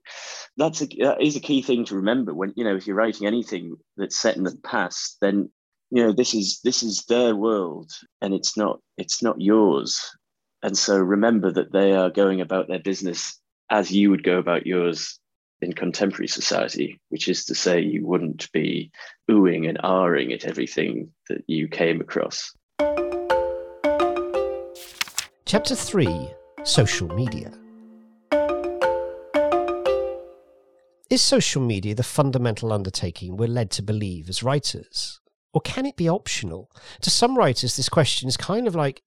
that's 0.58 0.82
a, 0.82 0.88
that 1.00 1.22
is 1.22 1.36
a 1.36 1.39
key 1.39 1.62
thing 1.62 1.86
to 1.86 1.96
remember 1.96 2.34
when 2.34 2.54
you 2.56 2.63
know 2.63 2.76
if 2.76 2.86
you're 2.86 2.96
writing 2.96 3.26
anything 3.26 3.78
that's 3.96 4.20
set 4.20 4.36
in 4.36 4.44
the 4.44 4.58
past, 4.63 5.18
then 5.22 5.50
you 5.89 6.04
know 6.04 6.12
this 6.12 6.34
is 6.34 6.60
this 6.63 6.84
is 6.84 7.06
their 7.06 7.36
world 7.36 7.92
and 8.22 8.34
it's 8.34 8.58
not 8.58 8.80
it's 8.98 9.24
not 9.24 9.39
yours 9.39 10.00
and 10.63 10.78
so 10.78 10.98
remember 10.98 11.52
that 11.52 11.74
they 11.74 11.92
are 11.92 12.10
going 12.10 12.39
about 12.39 12.68
their 12.68 12.80
business 12.80 13.39
as 13.70 13.92
you 13.92 14.10
would 14.10 14.24
go 14.24 14.38
about 14.38 14.66
yours 14.66 15.20
in 15.62 15.74
contemporary 15.74 16.28
society, 16.28 17.00
which 17.10 17.28
is 17.28 17.46
to 17.46 17.56
say, 17.56 17.82
you 17.82 18.06
wouldn't 18.06 18.52
be 18.52 18.92
oohing 19.30 19.68
and 19.68 19.78
ahhing 19.80 20.34
at 20.34 20.46
everything 20.46 21.12
that 21.30 21.44
you 21.48 21.68
came 21.68 22.02
across. 22.02 22.54
Chapter 25.54 25.76
3 25.76 26.34
Social 26.63 27.08
Media. 27.10 27.52
Is 31.12 31.22
social 31.22 31.62
media 31.62 31.94
the 31.94 32.02
fundamental 32.02 32.74
undertaking 32.74 33.38
we're 33.38 33.48
led 33.48 33.70
to 33.74 33.84
believe 33.84 34.30
as 34.30 34.42
writers? 34.42 35.22
Or 35.54 35.62
can 35.62 35.86
it 35.86 35.96
be 35.96 36.10
optional? 36.10 36.72
To 37.02 37.12
some 37.12 37.38
writers, 37.38 37.78
this 37.78 37.88
question 37.88 38.28
is 38.28 38.36
kind 38.36 38.68
of 38.68 38.74
like 38.74 39.04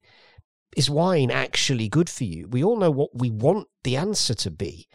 is 0.77 0.89
wine 0.89 1.33
actually 1.33 1.89
good 1.89 2.09
for 2.09 2.23
you? 2.23 2.47
We 2.47 2.63
all 2.63 2.77
know 2.77 2.93
what 2.93 3.11
we 3.13 3.29
want 3.29 3.67
the 3.83 3.97
answer 3.97 4.35
to 4.35 4.51
be. 4.53 4.87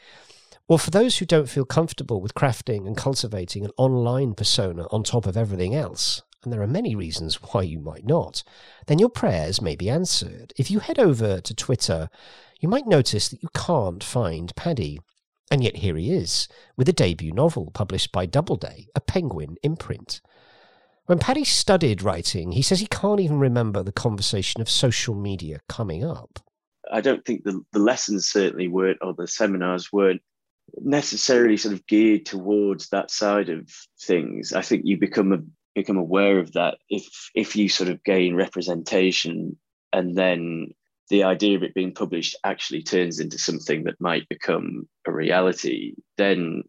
Well, 0.70 0.78
for 0.78 0.92
those 0.92 1.18
who 1.18 1.26
don't 1.26 1.50
feel 1.50 1.66
comfortable 1.66 2.22
with 2.22 2.34
crafting 2.34 2.88
and 2.88 2.96
cultivating 2.96 3.66
an 3.66 3.72
online 3.76 4.36
persona 4.36 4.88
on 4.90 5.04
top 5.04 5.26
of 5.26 5.36
everything 5.36 5.76
else, 5.76 6.22
and 6.44 6.52
there 6.52 6.62
are 6.62 6.68
many 6.68 6.96
reasons 6.96 7.36
why 7.36 7.62
you 7.62 7.80
might 7.80 8.06
not, 8.06 8.44
then 8.88 9.00
your 9.00 9.10
prayers 9.10 9.62
may 9.62 9.76
be 9.76 9.90
answered. 9.90 10.54
If 10.58 10.72
you 10.72 10.80
head 10.80 11.00
over 11.00 11.40
to 11.42 11.56
Twitter, 11.56 12.10
you 12.60 12.70
might 12.70 12.88
notice 12.88 13.30
that 13.30 13.44
you 13.44 13.50
can't 13.54 14.04
find 14.04 14.56
Paddy. 14.56 15.00
And 15.50 15.64
yet 15.64 15.78
here 15.78 15.98
he 15.98 16.14
is, 16.14 16.48
with 16.78 16.88
a 16.88 16.94
debut 16.94 17.34
novel 17.34 17.72
published 17.74 18.12
by 18.12 18.26
Doubleday, 18.26 18.88
a 18.96 19.02
Penguin 19.02 19.58
imprint. 19.64 20.22
When 21.08 21.20
Paddy 21.20 21.44
studied 21.44 22.04
writing, 22.04 22.54
he 22.54 22.62
says 22.62 22.80
he 22.80 22.88
can't 22.88 23.20
even 23.20 23.40
remember 23.40 23.84
the 23.84 23.92
conversation 23.92 24.62
of 24.62 24.70
social 24.70 25.14
media 25.14 25.60
coming 25.68 26.06
up. 26.06 26.40
I 26.92 27.02
don't 27.02 27.26
think 27.26 27.44
the, 27.44 27.62
the 27.74 27.80
lessons 27.80 28.30
certainly 28.30 28.68
weren't, 28.68 29.00
or 29.02 29.14
the 29.14 29.28
seminars 29.28 29.92
weren't 29.92 30.22
necessarily 30.80 31.58
sort 31.58 31.74
of 31.74 31.86
geared 31.88 32.26
towards 32.26 32.90
that 32.90 33.12
side 33.12 33.50
of 33.50 33.70
things. 34.00 34.54
I 34.54 34.62
think 34.62 34.84
you 34.86 34.98
become 34.98 35.34
a, 35.34 35.40
become 35.76 35.98
aware 35.98 36.40
of 36.40 36.54
that 36.54 36.78
if 36.90 37.08
if 37.36 37.56
you 37.56 37.70
sort 37.70 37.90
of 37.90 38.04
gain 38.04 38.36
representation 38.36 39.58
and 39.94 40.16
then 40.16 40.74
the 41.10 41.24
idea 41.24 41.58
of 41.58 41.64
it 41.64 41.74
being 41.74 41.94
published 41.94 42.38
actually 42.44 42.82
turns 42.82 43.20
into 43.20 43.38
something 43.38 43.84
that 43.84 44.00
might 44.00 44.30
become 44.30 44.88
a 45.06 45.12
reality, 45.12 45.94
then 46.18 46.64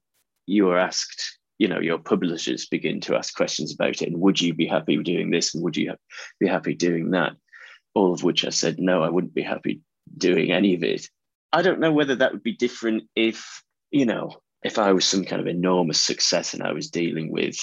you 0.46 0.68
are 0.68 0.78
asked 0.78 1.38
you 1.58 1.68
know 1.68 1.78
your 1.78 1.98
publishers 1.98 2.66
begin 2.66 3.00
to 3.00 3.14
ask 3.14 3.36
questions 3.36 3.72
about 3.72 4.02
it 4.02 4.08
and 4.08 4.20
would 4.20 4.40
you 4.40 4.52
be 4.52 4.66
happy 4.66 4.96
doing 4.96 5.30
this 5.30 5.54
and 5.54 5.62
would 5.62 5.76
you 5.76 5.94
be 6.40 6.48
happy 6.48 6.74
doing 6.74 7.10
that? 7.10 7.32
All 7.94 8.12
of 8.12 8.24
which 8.24 8.44
i 8.44 8.50
said 8.50 8.80
no 8.80 9.02
i 9.02 9.08
wouldn't 9.08 9.34
be 9.34 9.42
happy 9.42 9.80
doing 10.16 10.50
any 10.50 10.74
of 10.74 10.82
it. 10.82 11.08
I 11.52 11.62
don't 11.62 11.80
know 11.80 11.92
whether 11.92 12.16
that 12.16 12.32
would 12.32 12.42
be 12.42 12.56
different 12.56 13.04
if 13.14 13.62
you 13.90 14.06
know 14.06 14.40
if 14.64 14.78
i 14.78 14.92
was 14.92 15.04
some 15.04 15.24
kind 15.24 15.40
of 15.40 15.46
enormous 15.46 16.00
success 16.00 16.54
and 16.54 16.62
i 16.62 16.72
was 16.72 16.90
dealing 16.90 17.30
with 17.30 17.56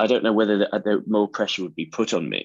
i 0.00 0.06
don't 0.06 0.24
know 0.24 0.32
whether 0.32 0.68
uh, 0.72 0.78
the, 0.78 1.02
more 1.06 1.28
pressure 1.28 1.62
would 1.62 1.74
be 1.74 1.86
put 1.86 2.12
on 2.12 2.28
me 2.28 2.44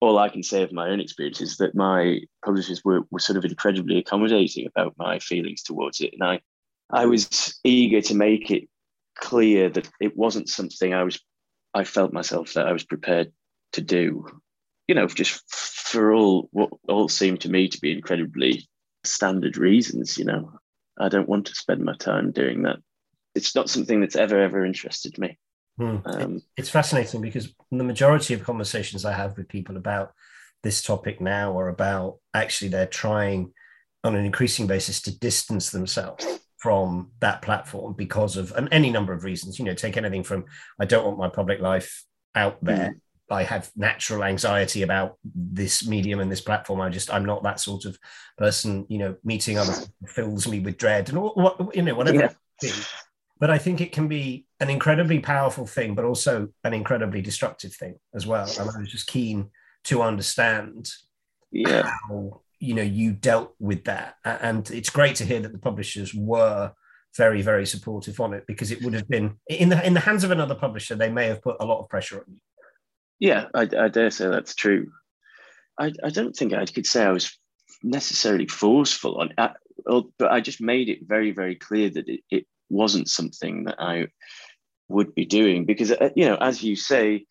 all 0.00 0.18
i 0.18 0.28
can 0.28 0.42
say 0.42 0.62
of 0.62 0.72
my 0.72 0.88
own 0.88 1.00
experience 1.00 1.40
is 1.40 1.56
that 1.58 1.74
my 1.74 2.20
publishers 2.44 2.82
were, 2.84 3.02
were 3.10 3.18
sort 3.18 3.36
of 3.36 3.44
incredibly 3.44 3.98
accommodating 3.98 4.66
about 4.66 4.94
my 4.96 5.18
feelings 5.18 5.62
towards 5.62 6.00
it 6.00 6.12
and 6.12 6.22
i 6.24 6.40
i 6.90 7.06
was 7.06 7.58
eager 7.64 8.00
to 8.00 8.14
make 8.14 8.50
it 8.50 8.68
clear 9.14 9.70
that 9.70 9.88
it 10.00 10.16
wasn't 10.16 10.48
something 10.48 10.92
I 10.92 11.02
was 11.02 11.20
I 11.72 11.84
felt 11.84 12.12
myself 12.12 12.52
that 12.54 12.66
I 12.68 12.72
was 12.72 12.84
prepared 12.84 13.32
to 13.72 13.80
do. 13.80 14.26
You 14.86 14.94
know, 14.94 15.06
just 15.06 15.42
for 15.50 16.12
all 16.12 16.48
what 16.52 16.70
all 16.88 17.08
seemed 17.08 17.40
to 17.42 17.50
me 17.50 17.68
to 17.68 17.80
be 17.80 17.92
incredibly 17.92 18.68
standard 19.04 19.56
reasons, 19.56 20.18
you 20.18 20.24
know. 20.24 20.52
I 20.98 21.08
don't 21.08 21.28
want 21.28 21.46
to 21.46 21.54
spend 21.54 21.84
my 21.84 21.96
time 21.96 22.30
doing 22.30 22.62
that. 22.62 22.76
It's 23.34 23.54
not 23.54 23.68
something 23.68 24.00
that's 24.00 24.14
ever, 24.14 24.40
ever 24.40 24.64
interested 24.64 25.18
me. 25.18 25.38
Hmm. 25.78 25.96
Um, 26.04 26.42
it's 26.56 26.70
fascinating 26.70 27.20
because 27.20 27.52
the 27.70 27.84
majority 27.84 28.34
of 28.34 28.44
conversations 28.44 29.04
I 29.04 29.12
have 29.12 29.36
with 29.36 29.48
people 29.48 29.76
about 29.76 30.12
this 30.62 30.82
topic 30.82 31.20
now 31.20 31.58
are 31.58 31.68
about 31.68 32.18
actually 32.32 32.68
they're 32.68 32.86
trying 32.86 33.52
on 34.04 34.14
an 34.14 34.24
increasing 34.24 34.66
basis 34.66 35.00
to 35.02 35.18
distance 35.18 35.70
themselves 35.70 36.26
from 36.58 37.10
that 37.20 37.42
platform 37.42 37.92
because 37.92 38.36
of 38.36 38.52
and 38.52 38.68
any 38.72 38.90
number 38.90 39.12
of 39.12 39.24
reasons. 39.24 39.58
You 39.58 39.64
know, 39.64 39.74
take 39.74 39.96
anything 39.96 40.22
from 40.22 40.44
I 40.78 40.84
don't 40.84 41.04
want 41.04 41.18
my 41.18 41.28
public 41.28 41.60
life 41.60 42.04
out 42.34 42.62
there. 42.62 42.90
Mm. 42.90 43.00
I 43.30 43.42
have 43.42 43.70
natural 43.74 44.22
anxiety 44.22 44.82
about 44.82 45.16
this 45.34 45.86
medium 45.86 46.20
and 46.20 46.30
this 46.30 46.40
platform. 46.40 46.80
I 46.80 46.88
just 46.90 47.12
I'm 47.12 47.24
not 47.24 47.42
that 47.42 47.60
sort 47.60 47.84
of 47.84 47.98
person. 48.38 48.86
You 48.88 48.98
know, 48.98 49.16
meeting 49.24 49.58
other 49.58 49.74
fills 50.06 50.46
me 50.46 50.60
with 50.60 50.78
dread 50.78 51.08
and 51.08 51.20
what 51.20 51.74
you 51.74 51.82
know 51.82 51.94
whatever. 51.94 52.34
Yeah. 52.62 52.70
But 53.40 53.50
I 53.50 53.58
think 53.58 53.80
it 53.80 53.92
can 53.92 54.06
be 54.06 54.46
an 54.60 54.70
incredibly 54.70 55.18
powerful 55.18 55.66
thing, 55.66 55.94
but 55.94 56.04
also 56.04 56.48
an 56.62 56.72
incredibly 56.72 57.20
destructive 57.20 57.74
thing 57.74 57.96
as 58.14 58.26
well. 58.26 58.48
And 58.58 58.70
I 58.70 58.78
was 58.78 58.90
just 58.90 59.08
keen 59.08 59.50
to 59.84 60.02
understand 60.02 60.90
yeah. 61.50 61.90
how 62.08 62.40
you 62.58 62.74
know 62.74 62.82
you 62.82 63.12
dealt 63.12 63.54
with 63.58 63.84
that 63.84 64.16
and 64.24 64.70
it's 64.70 64.90
great 64.90 65.16
to 65.16 65.24
hear 65.24 65.40
that 65.40 65.52
the 65.52 65.58
publishers 65.58 66.14
were 66.14 66.72
very 67.16 67.42
very 67.42 67.66
supportive 67.66 68.20
on 68.20 68.32
it 68.32 68.44
because 68.46 68.70
it 68.70 68.82
would 68.82 68.94
have 68.94 69.08
been 69.08 69.36
in 69.48 69.68
the 69.68 69.86
in 69.86 69.94
the 69.94 70.00
hands 70.00 70.24
of 70.24 70.30
another 70.30 70.54
publisher 70.54 70.94
they 70.94 71.10
may 71.10 71.26
have 71.26 71.42
put 71.42 71.56
a 71.60 71.64
lot 71.64 71.80
of 71.80 71.88
pressure 71.88 72.18
on 72.18 72.24
you 72.28 72.40
yeah 73.20 73.46
i, 73.54 73.62
I 73.62 73.88
dare 73.88 74.10
say 74.10 74.28
that's 74.28 74.54
true 74.54 74.90
I, 75.78 75.92
I 76.02 76.10
don't 76.10 76.34
think 76.34 76.54
i 76.54 76.64
could 76.64 76.86
say 76.86 77.04
i 77.04 77.10
was 77.10 77.38
necessarily 77.82 78.46
forceful 78.46 79.20
on 79.20 79.32
it 79.36 79.56
but 80.18 80.32
i 80.32 80.40
just 80.40 80.60
made 80.60 80.88
it 80.88 81.00
very 81.02 81.32
very 81.32 81.56
clear 81.56 81.90
that 81.90 82.08
it, 82.08 82.20
it 82.30 82.46
wasn't 82.70 83.08
something 83.08 83.64
that 83.64 83.76
i 83.78 84.06
would 84.88 85.14
be 85.14 85.24
doing 85.24 85.64
because 85.64 85.92
uh, 85.92 86.10
you 86.14 86.26
know 86.26 86.36
as 86.36 86.62
you 86.62 86.76
say 86.76 87.24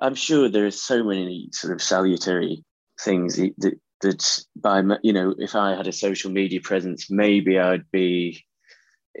i'm 0.00 0.14
sure 0.14 0.48
there 0.48 0.66
are 0.66 0.70
so 0.70 1.02
many 1.02 1.48
sort 1.52 1.72
of 1.72 1.82
salutary 1.82 2.64
things 3.00 3.36
that 3.36 3.78
that 4.00 4.44
by 4.56 4.82
you 5.02 5.12
know 5.12 5.34
if 5.38 5.54
i 5.54 5.74
had 5.74 5.86
a 5.86 5.92
social 5.92 6.30
media 6.30 6.60
presence 6.60 7.10
maybe 7.10 7.58
i'd 7.58 7.90
be 7.90 8.44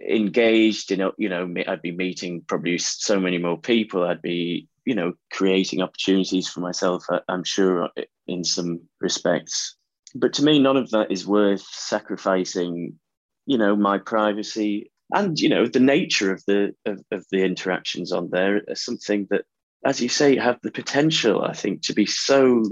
engaged 0.08 0.90
in 0.90 1.08
you 1.18 1.28
know 1.28 1.52
i'd 1.68 1.82
be 1.82 1.92
meeting 1.92 2.42
probably 2.46 2.78
so 2.78 3.20
many 3.20 3.38
more 3.38 3.58
people. 3.58 4.04
I'd 4.04 4.22
be 4.22 4.68
you 4.84 4.94
know 4.94 5.12
creating 5.32 5.82
opportunities 5.82 6.48
for 6.48 6.60
myself 6.60 7.04
i'm 7.28 7.44
sure 7.44 7.88
in 8.26 8.44
some 8.44 8.80
respects. 9.00 9.76
But 10.14 10.32
to 10.34 10.44
me 10.44 10.58
none 10.58 10.76
of 10.76 10.90
that 10.90 11.10
is 11.10 11.26
worth 11.26 11.62
sacrificing 11.62 12.98
you 13.46 13.58
know 13.58 13.76
my 13.76 13.98
privacy 13.98 14.90
and 15.12 15.38
you 15.38 15.48
know 15.48 15.66
the 15.66 15.80
nature 15.80 16.32
of 16.32 16.42
the 16.46 16.72
of, 16.86 17.00
of 17.10 17.24
the 17.30 17.42
interactions 17.44 18.12
on 18.12 18.30
there 18.30 18.58
is 18.68 18.84
something 18.84 19.26
that 19.30 19.44
as 19.84 20.00
you 20.00 20.08
say 20.08 20.36
have 20.36 20.58
the 20.62 20.70
potential 20.70 21.42
i 21.42 21.52
think 21.52 21.82
to 21.82 21.92
be 21.92 22.06
so 22.06 22.64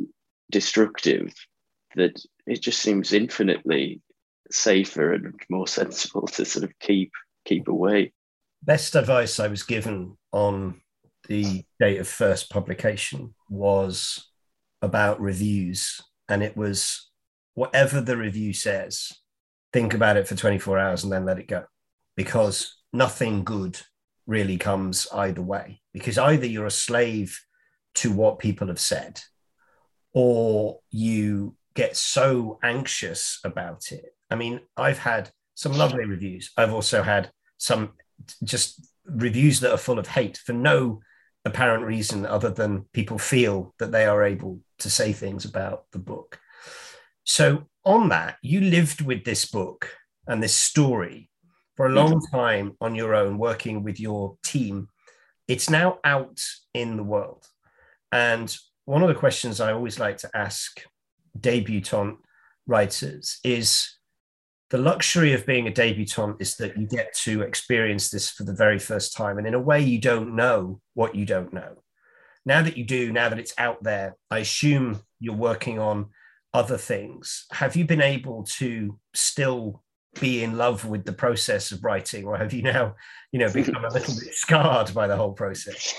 destructive 0.51 1.33
that 1.97 2.19
it 2.47 2.63
just 2.63 2.81
seems 2.81 3.13
infinitely 3.13 4.01
safer 4.51 5.13
and 5.13 5.35
more 5.51 5.67
sensible 5.67 6.27
to 6.29 6.45
sort 6.45 6.65
of 6.65 6.79
keep 6.79 7.11
keep 7.45 7.69
away. 7.69 8.13
Best 8.63 8.95
advice 8.95 9.41
I 9.41 9.49
was 9.49 9.65
given 9.65 10.17
on 10.31 10.81
the 11.29 11.65
date 11.81 11.99
of 11.99 12.09
first 12.09 12.51
publication 12.51 13.35
was 13.49 14.29
about 14.81 15.21
reviews, 15.21 16.01
and 16.29 16.43
it 16.43 16.57
was 16.57 17.11
whatever 17.55 18.01
the 18.01 18.17
review 18.17 18.53
says, 18.53 19.13
think 19.73 19.95
about 19.95 20.17
it 20.17 20.29
for 20.29 20.37
24 20.37 20.79
hours 20.79 21.05
and 21.05 21.13
then 21.13 21.25
let 21.25 21.39
it 21.39 21.49
go, 21.49 21.65
because 22.17 22.77
nothing 22.93 23.45
good 23.45 23.81
really 24.27 24.57
comes 24.57 25.07
either 25.13 25.43
way. 25.43 25.81
Because 25.93 26.19
either 26.19 26.47
you're 26.47 26.67
a 26.67 26.71
slave 26.71 27.39
to 27.97 28.13
what 28.13 28.39
people 28.39 28.69
have 28.69 28.81
said, 28.81 29.21
or 30.13 30.81
you 30.91 31.57
get 31.75 31.97
so 31.97 32.59
anxious 32.63 33.41
about 33.45 33.93
it. 33.93 34.15
I 34.31 34.37
mean, 34.37 34.61
I've 34.77 34.99
had 34.99 35.31
some 35.55 35.73
lovely 35.73 36.05
reviews. 36.05 36.51
I've 36.57 36.73
also 36.73 37.03
had 37.03 37.31
some 37.59 37.91
just 38.45 38.89
reviews 39.05 39.61
that 39.61 39.73
are 39.73 39.79
full 39.79 39.99
of 39.99 40.09
hate 40.09 40.39
for 40.39 40.53
no 40.53 41.01
apparent 41.45 41.85
reason 41.85 42.25
other 42.25 42.51
than 42.51 42.87
people 42.93 43.19
feel 43.19 43.75
that 43.79 43.93
they 43.93 44.07
are 44.07 44.23
able 44.23 44.61
to 44.79 44.89
say 44.89 45.13
things 45.13 45.45
about 45.45 45.85
the 45.93 45.99
book. 45.99 46.39
So, 47.25 47.69
on 47.85 48.11
that, 48.11 48.37
you 48.43 48.61
lived 48.61 49.01
with 49.01 49.25
this 49.25 49.45
book 49.45 49.91
and 50.27 50.43
this 50.43 50.55
story 50.55 51.31
for 51.77 51.87
a 51.87 51.93
long 51.93 52.21
time 52.31 52.77
on 52.81 52.95
your 52.95 53.15
own, 53.15 53.39
working 53.39 53.83
with 53.83 53.99
your 53.99 54.37
team. 54.45 54.89
It's 55.49 55.71
now 55.71 55.99
out 56.05 56.41
in 56.75 56.97
the 56.97 57.03
world. 57.03 57.45
And 58.11 58.55
one 58.85 59.03
of 59.03 59.09
the 59.09 59.15
questions 59.15 59.61
I 59.61 59.73
always 59.73 59.99
like 59.99 60.19
to 60.19 60.31
ask 60.35 60.83
debutante 61.39 62.19
writers 62.67 63.39
is 63.43 63.97
the 64.71 64.79
luxury 64.79 65.33
of 65.33 65.47
being 65.47 65.67
a 65.67 65.73
debutante 65.73 66.41
is 66.41 66.57
that 66.57 66.79
you 66.79 66.87
get 66.87 67.15
to 67.15 67.43
experience 67.43 68.11
this 68.11 68.31
for 68.31 68.45
the 68.45 68.55
very 68.55 68.79
first 68.79 69.15
time. 69.15 69.39
And 69.39 69.47
in 69.47 69.55
a 69.55 69.61
way, 69.61 69.81
you 69.81 69.99
don't 69.99 70.35
know 70.35 70.81
what 70.95 71.15
you 71.15 71.27
don't 71.27 71.53
know. 71.53 71.83
Now 72.45 72.63
that 72.63 72.77
you 72.77 72.85
do, 72.85 73.13
now 73.13 73.29
that 73.29 73.39
it's 73.39 73.55
out 73.59 73.83
there, 73.83 74.17
I 74.31 74.39
assume 74.39 75.03
you're 75.21 75.35
working 75.35 75.79
on 75.79 76.07
other 76.55 76.77
things. 76.77 77.47
Have 77.53 77.77
you 77.77 77.85
been 77.85 78.01
able 78.01 78.45
to 78.59 78.99
still 79.15 79.83
be 80.21 80.43
in 80.43 80.57
love 80.57 80.85
with 80.85 81.05
the 81.05 81.13
process 81.13 81.73
of 81.73 81.83
writing, 81.85 82.25
or 82.25 82.37
have 82.37 82.53
you 82.53 82.63
now, 82.63 82.95
you 83.31 83.39
know, 83.39 83.53
become 83.53 83.85
a 83.85 83.89
little 83.89 84.15
bit 84.15 84.35
scarred 84.35 84.93
by 84.95 85.07
the 85.07 85.17
whole 85.17 85.33
process? 85.33 85.95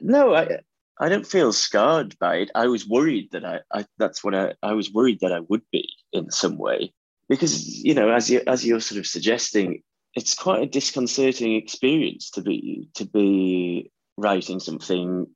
No, 0.00 0.34
I 0.34 0.60
I 1.00 1.08
don't 1.08 1.26
feel 1.26 1.52
scarred 1.52 2.18
by 2.18 2.36
it. 2.36 2.50
I 2.54 2.66
was 2.66 2.88
worried 2.88 3.30
that 3.32 3.44
I, 3.44 3.60
I 3.72 3.86
that's 3.98 4.24
what 4.24 4.34
I, 4.34 4.54
I 4.62 4.72
was 4.72 4.92
worried 4.92 5.20
that 5.20 5.32
I 5.32 5.40
would 5.48 5.62
be 5.70 5.88
in 6.12 6.30
some 6.30 6.58
way. 6.58 6.92
Because, 7.28 7.84
you 7.84 7.94
know, 7.94 8.10
as 8.10 8.30
you 8.30 8.42
as 8.46 8.64
you're 8.64 8.80
sort 8.80 8.98
of 8.98 9.06
suggesting, 9.06 9.82
it's 10.14 10.34
quite 10.34 10.62
a 10.62 10.66
disconcerting 10.66 11.54
experience 11.54 12.30
to 12.30 12.40
be 12.40 12.88
to 12.94 13.04
be 13.04 13.90
writing 14.16 14.60
something 14.60 15.26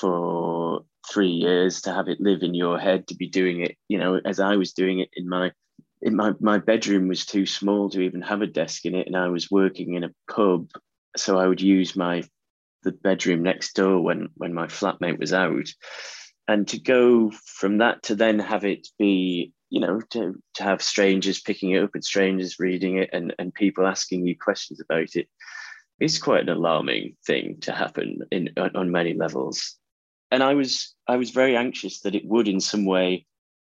for 0.00 0.84
three 1.10 1.28
years, 1.28 1.82
to 1.82 1.92
have 1.92 2.08
it 2.08 2.20
live 2.20 2.42
in 2.42 2.54
your 2.54 2.78
head, 2.78 3.06
to 3.08 3.14
be 3.14 3.28
doing 3.28 3.60
it, 3.60 3.76
you 3.88 3.98
know, 3.98 4.20
as 4.24 4.40
I 4.40 4.56
was 4.56 4.72
doing 4.72 5.00
it 5.00 5.10
in 5.14 5.28
my 5.28 5.52
in 6.04 6.14
my, 6.14 6.34
my 6.38 6.58
bedroom 6.58 7.08
was 7.08 7.24
too 7.24 7.46
small 7.46 7.88
to 7.90 8.02
even 8.02 8.20
have 8.22 8.42
a 8.42 8.46
desk 8.46 8.84
in 8.84 8.94
it 8.94 9.06
and 9.06 9.16
I 9.16 9.28
was 9.28 9.50
working 9.50 9.94
in 9.94 10.04
a 10.04 10.14
pub. 10.30 10.68
So 11.16 11.38
I 11.38 11.46
would 11.46 11.62
use 11.62 11.96
my 11.96 12.22
the 12.82 12.92
bedroom 12.92 13.42
next 13.42 13.74
door 13.74 14.00
when 14.02 14.28
when 14.34 14.52
my 14.52 14.66
flatmate 14.66 15.18
was 15.18 15.32
out 15.32 15.68
and 16.46 16.68
to 16.68 16.78
go 16.78 17.30
from 17.46 17.78
that 17.78 18.02
to 18.02 18.14
then 18.14 18.38
have 18.38 18.64
it 18.64 18.86
be 18.98 19.52
you 19.70 19.80
know 19.80 20.02
to, 20.10 20.34
to 20.54 20.62
have 20.62 20.82
strangers 20.82 21.40
picking 21.40 21.70
it 21.70 21.82
up 21.82 21.94
and 21.94 22.04
strangers 22.04 22.60
reading 22.60 22.98
it 22.98 23.08
and, 23.14 23.34
and 23.38 23.54
people 23.54 23.86
asking 23.86 24.26
you 24.26 24.36
questions 24.38 24.80
about 24.80 25.16
it 25.16 25.28
is 25.98 26.18
quite 26.18 26.42
an 26.42 26.50
alarming 26.50 27.16
thing 27.26 27.56
to 27.62 27.72
happen 27.72 28.18
in 28.30 28.50
on, 28.58 28.76
on 28.76 28.90
many 28.90 29.14
levels 29.14 29.76
and 30.30 30.42
i 30.42 30.52
was 30.52 30.94
i 31.08 31.16
was 31.16 31.30
very 31.30 31.56
anxious 31.56 32.00
that 32.00 32.14
it 32.14 32.26
would 32.26 32.48
in 32.48 32.60
some 32.60 32.84
way 32.84 33.24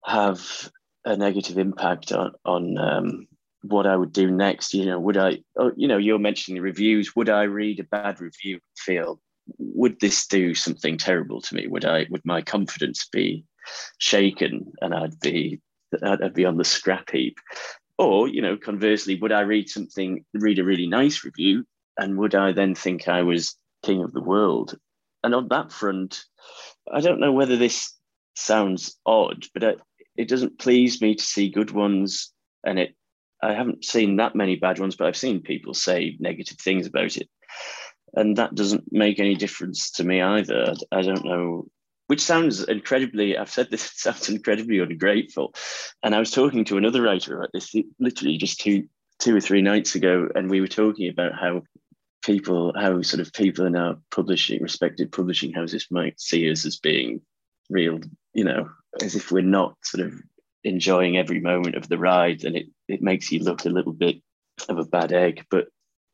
have 0.05 0.69
a 1.05 1.17
negative 1.17 1.59
impact 1.59 2.13
on 2.13 2.33
on 2.45 2.79
um, 2.79 3.27
what 3.65 3.87
I 3.87 3.97
would 3.97 4.13
do 4.13 4.31
next. 4.31 4.75
You 4.75 4.87
know, 4.87 5.01
would 5.01 5.17
I, 5.17 5.39
oh, 5.57 5.73
you 5.77 5.89
know, 5.89 5.97
you're 5.97 6.19
mentioning 6.19 6.63
reviews. 6.63 7.17
Would 7.17 7.31
I 7.31 7.45
read 7.45 7.81
a 7.81 7.85
bad 7.85 8.21
review 8.21 8.61
feel, 8.77 9.21
would 9.59 9.99
this 10.01 10.27
do 10.27 10.55
something 10.55 10.99
terrible 10.99 11.41
to 11.41 11.55
me? 11.55 11.67
Would 11.67 11.85
I, 11.85 12.07
would 12.11 12.25
my 12.25 12.43
confidence 12.43 13.09
be 13.11 13.45
shaken 13.99 14.73
and 14.81 14.95
I'd 14.95 15.19
be, 15.21 15.61
I'd 16.03 16.35
be 16.35 16.45
on 16.45 16.59
the 16.59 16.65
scrap 16.65 17.11
heap? 17.11 17.39
Or, 17.97 18.29
you 18.29 18.43
know, 18.43 18.57
conversely, 18.57 19.19
would 19.21 19.33
I 19.33 19.41
read 19.41 19.69
something, 19.69 20.25
read 20.35 20.59
a 20.59 20.65
really 20.65 20.87
nice 20.87 21.25
review 21.25 21.65
and 21.99 22.19
would 22.19 22.35
I 22.35 22.53
then 22.53 22.75
think 22.75 23.09
I 23.09 23.23
was 23.23 23.57
king 23.83 24.03
of 24.03 24.13
the 24.13 24.23
world? 24.23 24.77
And 25.23 25.35
on 25.35 25.49
that 25.49 25.73
front, 25.73 26.23
I 26.93 27.01
don't 27.01 27.21
know 27.21 27.33
whether 27.33 27.57
this 27.57 27.97
sounds 28.37 28.97
odd, 29.07 29.47
but 29.55 29.63
it, 29.63 29.81
it 30.17 30.29
doesn't 30.29 30.59
please 30.59 31.01
me 31.01 31.15
to 31.15 31.25
see 31.25 31.49
good 31.49 31.71
ones 31.71 32.33
and 32.65 32.79
it 32.79 32.95
I 33.45 33.53
haven't 33.53 33.85
seen 33.85 34.17
that 34.17 34.35
many 34.35 34.57
bad 34.57 34.79
ones, 34.79 34.97
but 34.97 35.07
I've 35.07 35.17
seen 35.17 35.43
people 35.43 35.75
say 35.75 36.17
negative 36.19 36.57
things 36.59 36.87
about 36.87 37.17
it. 37.19 37.29
And 38.15 38.37
that 38.39 38.55
doesn't 38.55 38.91
make 38.91 39.19
any 39.19 39.35
difference 39.35 39.91
to 39.93 40.05
me 40.05 40.23
either. 40.23 40.75
I 40.91 41.03
don't 41.03 41.25
know, 41.25 41.67
which 42.07 42.23
sounds 42.23 42.65
incredibly, 42.65 43.37
I've 43.37 43.51
said 43.51 43.71
this, 43.71 43.85
it 43.93 43.99
sounds 43.99 44.29
incredibly 44.31 44.79
ungrateful. 44.79 45.55
And 46.03 46.15
I 46.15 46.21
was 46.21 46.31
talking 46.31 46.65
to 46.67 46.79
another 46.79 47.03
writer 47.03 47.37
about 47.37 47.51
this 47.53 47.75
literally 47.99 48.39
just 48.39 48.61
two, 48.61 48.89
two 49.19 49.37
or 49.37 49.41
three 49.41 49.63
nights 49.63 49.95
ago, 49.95 50.29
and 50.35 50.49
we 50.49 50.61
were 50.61 50.67
talking 50.67 51.09
about 51.11 51.35
how 51.35 51.63
people, 52.25 52.73
how 52.75 53.03
sort 53.03 53.21
of 53.21 53.33
people 53.35 53.67
in 53.67 53.77
our 53.77 53.99
publishing, 54.11 54.63
respected 54.63 55.13
publishing 55.13 55.53
houses 55.53 55.87
might 55.91 56.19
see 56.19 56.51
us 56.51 56.65
as 56.65 56.79
being 56.79 57.21
real, 57.69 58.01
you 58.33 58.45
know, 58.45 58.71
as 59.03 59.15
if 59.15 59.31
we're 59.31 59.43
not 59.43 59.77
sort 59.83 60.07
of 60.07 60.15
enjoying 60.63 61.17
every 61.17 61.41
moment 61.41 61.75
of 61.75 61.89
the 61.89 61.99
ride 61.99 62.45
and 62.45 62.57
it, 62.57 62.67
it 62.89 63.03
makes 63.03 63.31
you 63.31 63.41
look 63.41 63.65
a 63.65 63.71
little 63.71 63.93
bit 63.93 64.17
of 64.69 64.79
a 64.79 64.85
bad 64.85 65.13
egg. 65.13 65.45
But 65.51 65.67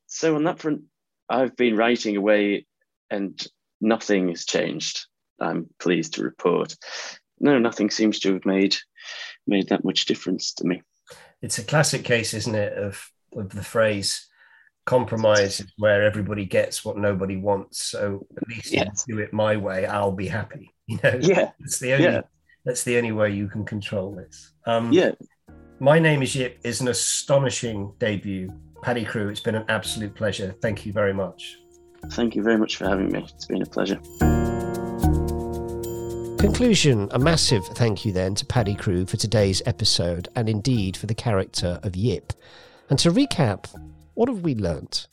so 0.07 0.35
on 0.35 0.45
that 0.45 0.59
front, 0.59 0.83
I've 1.29 1.57
been 1.57 1.77
writing 1.77 2.17
away 2.17 2.67
and 3.11 3.41
nothing 3.81 4.29
has 4.29 4.45
changed. 4.45 5.07
I'm 5.41 5.69
pleased 5.79 6.15
to 6.15 6.25
report. 6.25 6.77
No, 7.39 7.59
nothing 7.59 7.91
seems 7.91 8.19
to 8.21 8.35
have 8.35 8.45
made 8.45 8.77
made 9.47 9.69
that 9.69 9.85
much 9.85 10.05
difference 10.05 10.53
to 10.55 10.67
me. 10.67 10.83
It's 11.41 11.59
a 11.59 11.65
classic 11.65 12.05
case, 12.05 12.35
isn't 12.35 12.55
it, 12.55 12.75
of, 12.75 13.11
of 13.35 13.51
the 13.51 13.65
phrase 13.65 14.31
compromise 14.87 15.61
is 15.61 15.73
where 15.77 16.03
everybody 16.03 16.45
gets 16.45 16.85
what 16.85 16.97
nobody 16.97 17.37
wants. 17.37 17.83
So 17.85 18.27
at 18.37 18.49
least 18.49 18.73
yes. 18.73 19.05
do 19.09 19.19
it 19.19 19.33
my 19.33 19.57
way, 19.57 19.87
I'll 19.87 20.13
be 20.13 20.29
happy. 20.29 20.71
You 20.91 20.99
know, 21.05 21.21
yeah, 21.23 21.53
it's 21.61 21.79
the 21.79 21.93
only 21.93 22.05
yeah. 22.05 22.23
That's 22.65 22.85
the 22.85 22.99
only 22.99 23.13
way 23.13 23.31
you 23.31 23.49
can 23.49 23.65
control 23.65 24.15
this. 24.15 24.53
Um, 24.67 24.93
yeah. 24.93 25.13
My 25.79 25.99
name 25.99 26.23
is 26.23 26.35
Yip 26.35 26.59
is 26.63 26.81
an 26.81 26.89
astonishing 26.89 27.93
debut. 27.99 28.53
Paddy 28.83 29.05
Crewe, 29.05 29.29
it's 29.29 29.41
been 29.41 29.55
an 29.55 29.65
absolute 29.69 30.15
pleasure. 30.15 30.55
Thank 30.61 30.85
you 30.85 30.93
very 30.93 31.15
much. 31.15 31.59
Thank 32.11 32.35
you 32.35 32.43
very 32.43 32.59
much 32.59 32.77
for 32.77 32.87
having 32.87 33.11
me. 33.11 33.27
It's 33.35 33.47
been 33.47 33.63
a 33.63 33.67
pleasure. 33.67 34.01
Conclusion 36.39 37.09
A 37.13 37.19
massive 37.19 37.65
thank 37.67 38.05
you 38.05 38.13
then 38.13 38.35
to 38.35 38.47
Paddy 38.47 38.75
Crewe 38.75 39.05
for 39.05 39.17
today's 39.17 39.63
episode 39.67 40.29
and 40.37 40.49
indeed 40.49 40.97
for 40.97 41.07
the 41.07 41.15
character 41.15 41.79
of 41.83 41.97
Yip. 41.97 42.33
And 42.89 42.99
to 42.99 43.11
recap, 43.11 43.67
what 44.15 44.29
have 44.29 44.41
we 44.41 44.55
learnt? 44.55 45.07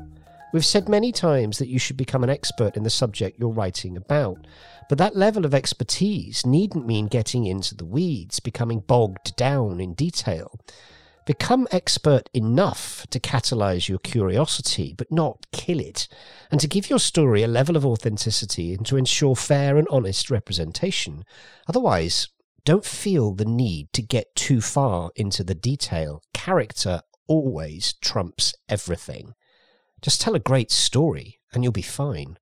We've 0.53 0.65
said 0.65 0.87
many 0.87 1.11
times 1.11 1.57
that 1.59 1.67
you 1.67 1.79
should 1.79 1.97
become 1.97 2.23
an 2.23 2.29
expert 2.29 2.77
in 2.77 2.83
the 2.83 2.89
subject 2.89 3.39
you're 3.39 3.49
writing 3.49 3.97
about. 3.97 4.47
But 4.89 4.97
that 4.99 5.15
level 5.15 5.45
of 5.45 5.53
expertise 5.53 6.45
needn't 6.45 6.87
mean 6.87 7.07
getting 7.07 7.45
into 7.45 7.75
the 7.75 7.85
weeds, 7.85 8.39
becoming 8.39 8.79
bogged 8.79 9.35
down 9.35 9.81
in 9.81 9.93
detail. 9.93 10.59
Become 11.25 11.67
expert 11.71 12.29
enough 12.33 13.05
to 13.09 13.19
catalyze 13.19 13.89
your 13.89 13.99
curiosity, 13.99 14.93
but 14.97 15.11
not 15.11 15.45
kill 15.51 15.81
it, 15.81 16.07
and 16.49 16.61
to 16.61 16.69
give 16.69 16.89
your 16.89 16.99
story 16.99 17.43
a 17.43 17.49
level 17.49 17.75
of 17.75 17.85
authenticity 17.85 18.73
and 18.73 18.85
to 18.85 18.95
ensure 18.95 19.35
fair 19.35 19.77
and 19.77 19.89
honest 19.91 20.31
representation. 20.31 21.25
Otherwise, 21.67 22.29
don't 22.63 22.85
feel 22.85 23.33
the 23.33 23.43
need 23.43 23.91
to 23.91 24.01
get 24.01 24.35
too 24.35 24.61
far 24.61 25.11
into 25.17 25.43
the 25.43 25.55
detail. 25.55 26.21
Character 26.33 27.01
always 27.27 27.93
trumps 28.01 28.53
everything. 28.69 29.33
Just 30.01 30.21
tell 30.21 30.35
a 30.35 30.39
great 30.39 30.71
story 30.71 31.39
and 31.53 31.63
you'll 31.63 31.73
be 31.73 31.81
fine. 31.81 32.37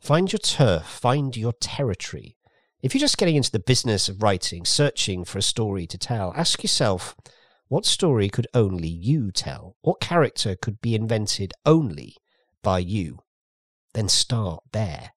Find 0.00 0.32
your 0.32 0.38
turf, 0.38 0.84
find 0.86 1.36
your 1.36 1.52
territory. 1.52 2.36
If 2.82 2.94
you're 2.94 3.00
just 3.00 3.18
getting 3.18 3.36
into 3.36 3.50
the 3.50 3.58
business 3.58 4.08
of 4.08 4.22
writing, 4.22 4.64
searching 4.64 5.24
for 5.24 5.38
a 5.38 5.42
story 5.42 5.86
to 5.88 5.98
tell, 5.98 6.32
ask 6.36 6.62
yourself 6.62 7.16
what 7.68 7.84
story 7.84 8.30
could 8.30 8.46
only 8.54 8.88
you 8.88 9.30
tell? 9.30 9.76
What 9.82 10.00
character 10.00 10.56
could 10.56 10.80
be 10.80 10.94
invented 10.94 11.52
only 11.66 12.16
by 12.62 12.78
you? 12.78 13.18
Then 13.92 14.08
start 14.08 14.62
there. 14.72 15.12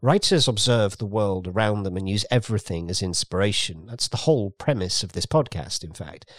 Writers 0.00 0.46
observe 0.46 0.98
the 0.98 1.06
world 1.06 1.48
around 1.48 1.82
them 1.82 1.96
and 1.96 2.08
use 2.08 2.24
everything 2.30 2.88
as 2.88 3.02
inspiration. 3.02 3.86
That's 3.86 4.06
the 4.06 4.18
whole 4.18 4.50
premise 4.50 5.02
of 5.02 5.12
this 5.12 5.26
podcast, 5.26 5.82
in 5.82 5.94
fact. 5.94 6.30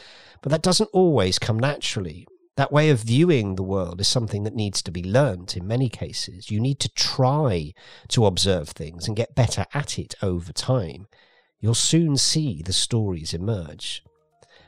But 0.41 0.51
that 0.51 0.62
doesn't 0.62 0.89
always 0.93 1.38
come 1.38 1.59
naturally. 1.59 2.25
That 2.60 2.74
way 2.74 2.89
of 2.89 3.00
viewing 3.00 3.56
the 3.56 3.63
world 3.63 4.02
is 4.02 4.10
something 4.10 4.43
that 4.43 4.54
needs 4.54 4.82
to 4.82 4.91
be 4.91 5.02
learnt 5.02 5.56
in 5.56 5.65
many 5.65 5.88
cases. 5.88 6.52
You 6.52 6.60
need 6.60 6.78
to 6.82 6.89
try 6.89 7.74
to 8.10 8.26
observe 8.26 8.67
things 8.67 9.08
and 9.08 9.15
get 9.15 9.34
better 9.34 9.65
at 9.74 9.98
it 9.98 10.13
over 10.22 10.52
time. 10.52 11.08
You'll 11.62 11.74
soon 11.74 12.17
see 12.17 12.62
the 12.62 12.74
stories 12.74 13.34
emerge. 13.34 14.04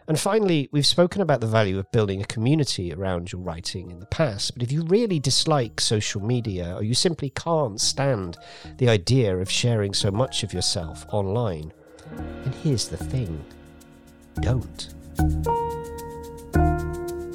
And 0.08 0.18
finally, 0.18 0.70
we've 0.72 0.86
spoken 0.86 1.22
about 1.22 1.42
the 1.42 1.48
value 1.48 1.78
of 1.78 1.92
building 1.92 2.22
a 2.22 2.26
community 2.26 2.94
around 2.94 3.34
your 3.34 3.42
writing 3.42 3.92
in 3.92 4.00
the 4.00 4.06
past, 4.06 4.54
but 4.54 4.64
if 4.64 4.72
you 4.72 4.84
really 4.84 5.20
dislike 5.20 5.82
social 5.82 6.22
media 6.22 6.74
or 6.78 6.84
you 6.84 6.94
simply 6.94 7.32
can't 7.32 7.82
stand 7.82 8.38
the 8.78 8.88
idea 8.88 9.38
of 9.38 9.52
sharing 9.52 9.94
so 9.94 10.12
much 10.12 10.44
of 10.44 10.54
yourself 10.54 11.06
online, 11.10 11.74
then 12.16 12.54
here's 12.64 12.88
the 12.88 12.96
thing 12.96 13.44
don't. 14.40 14.94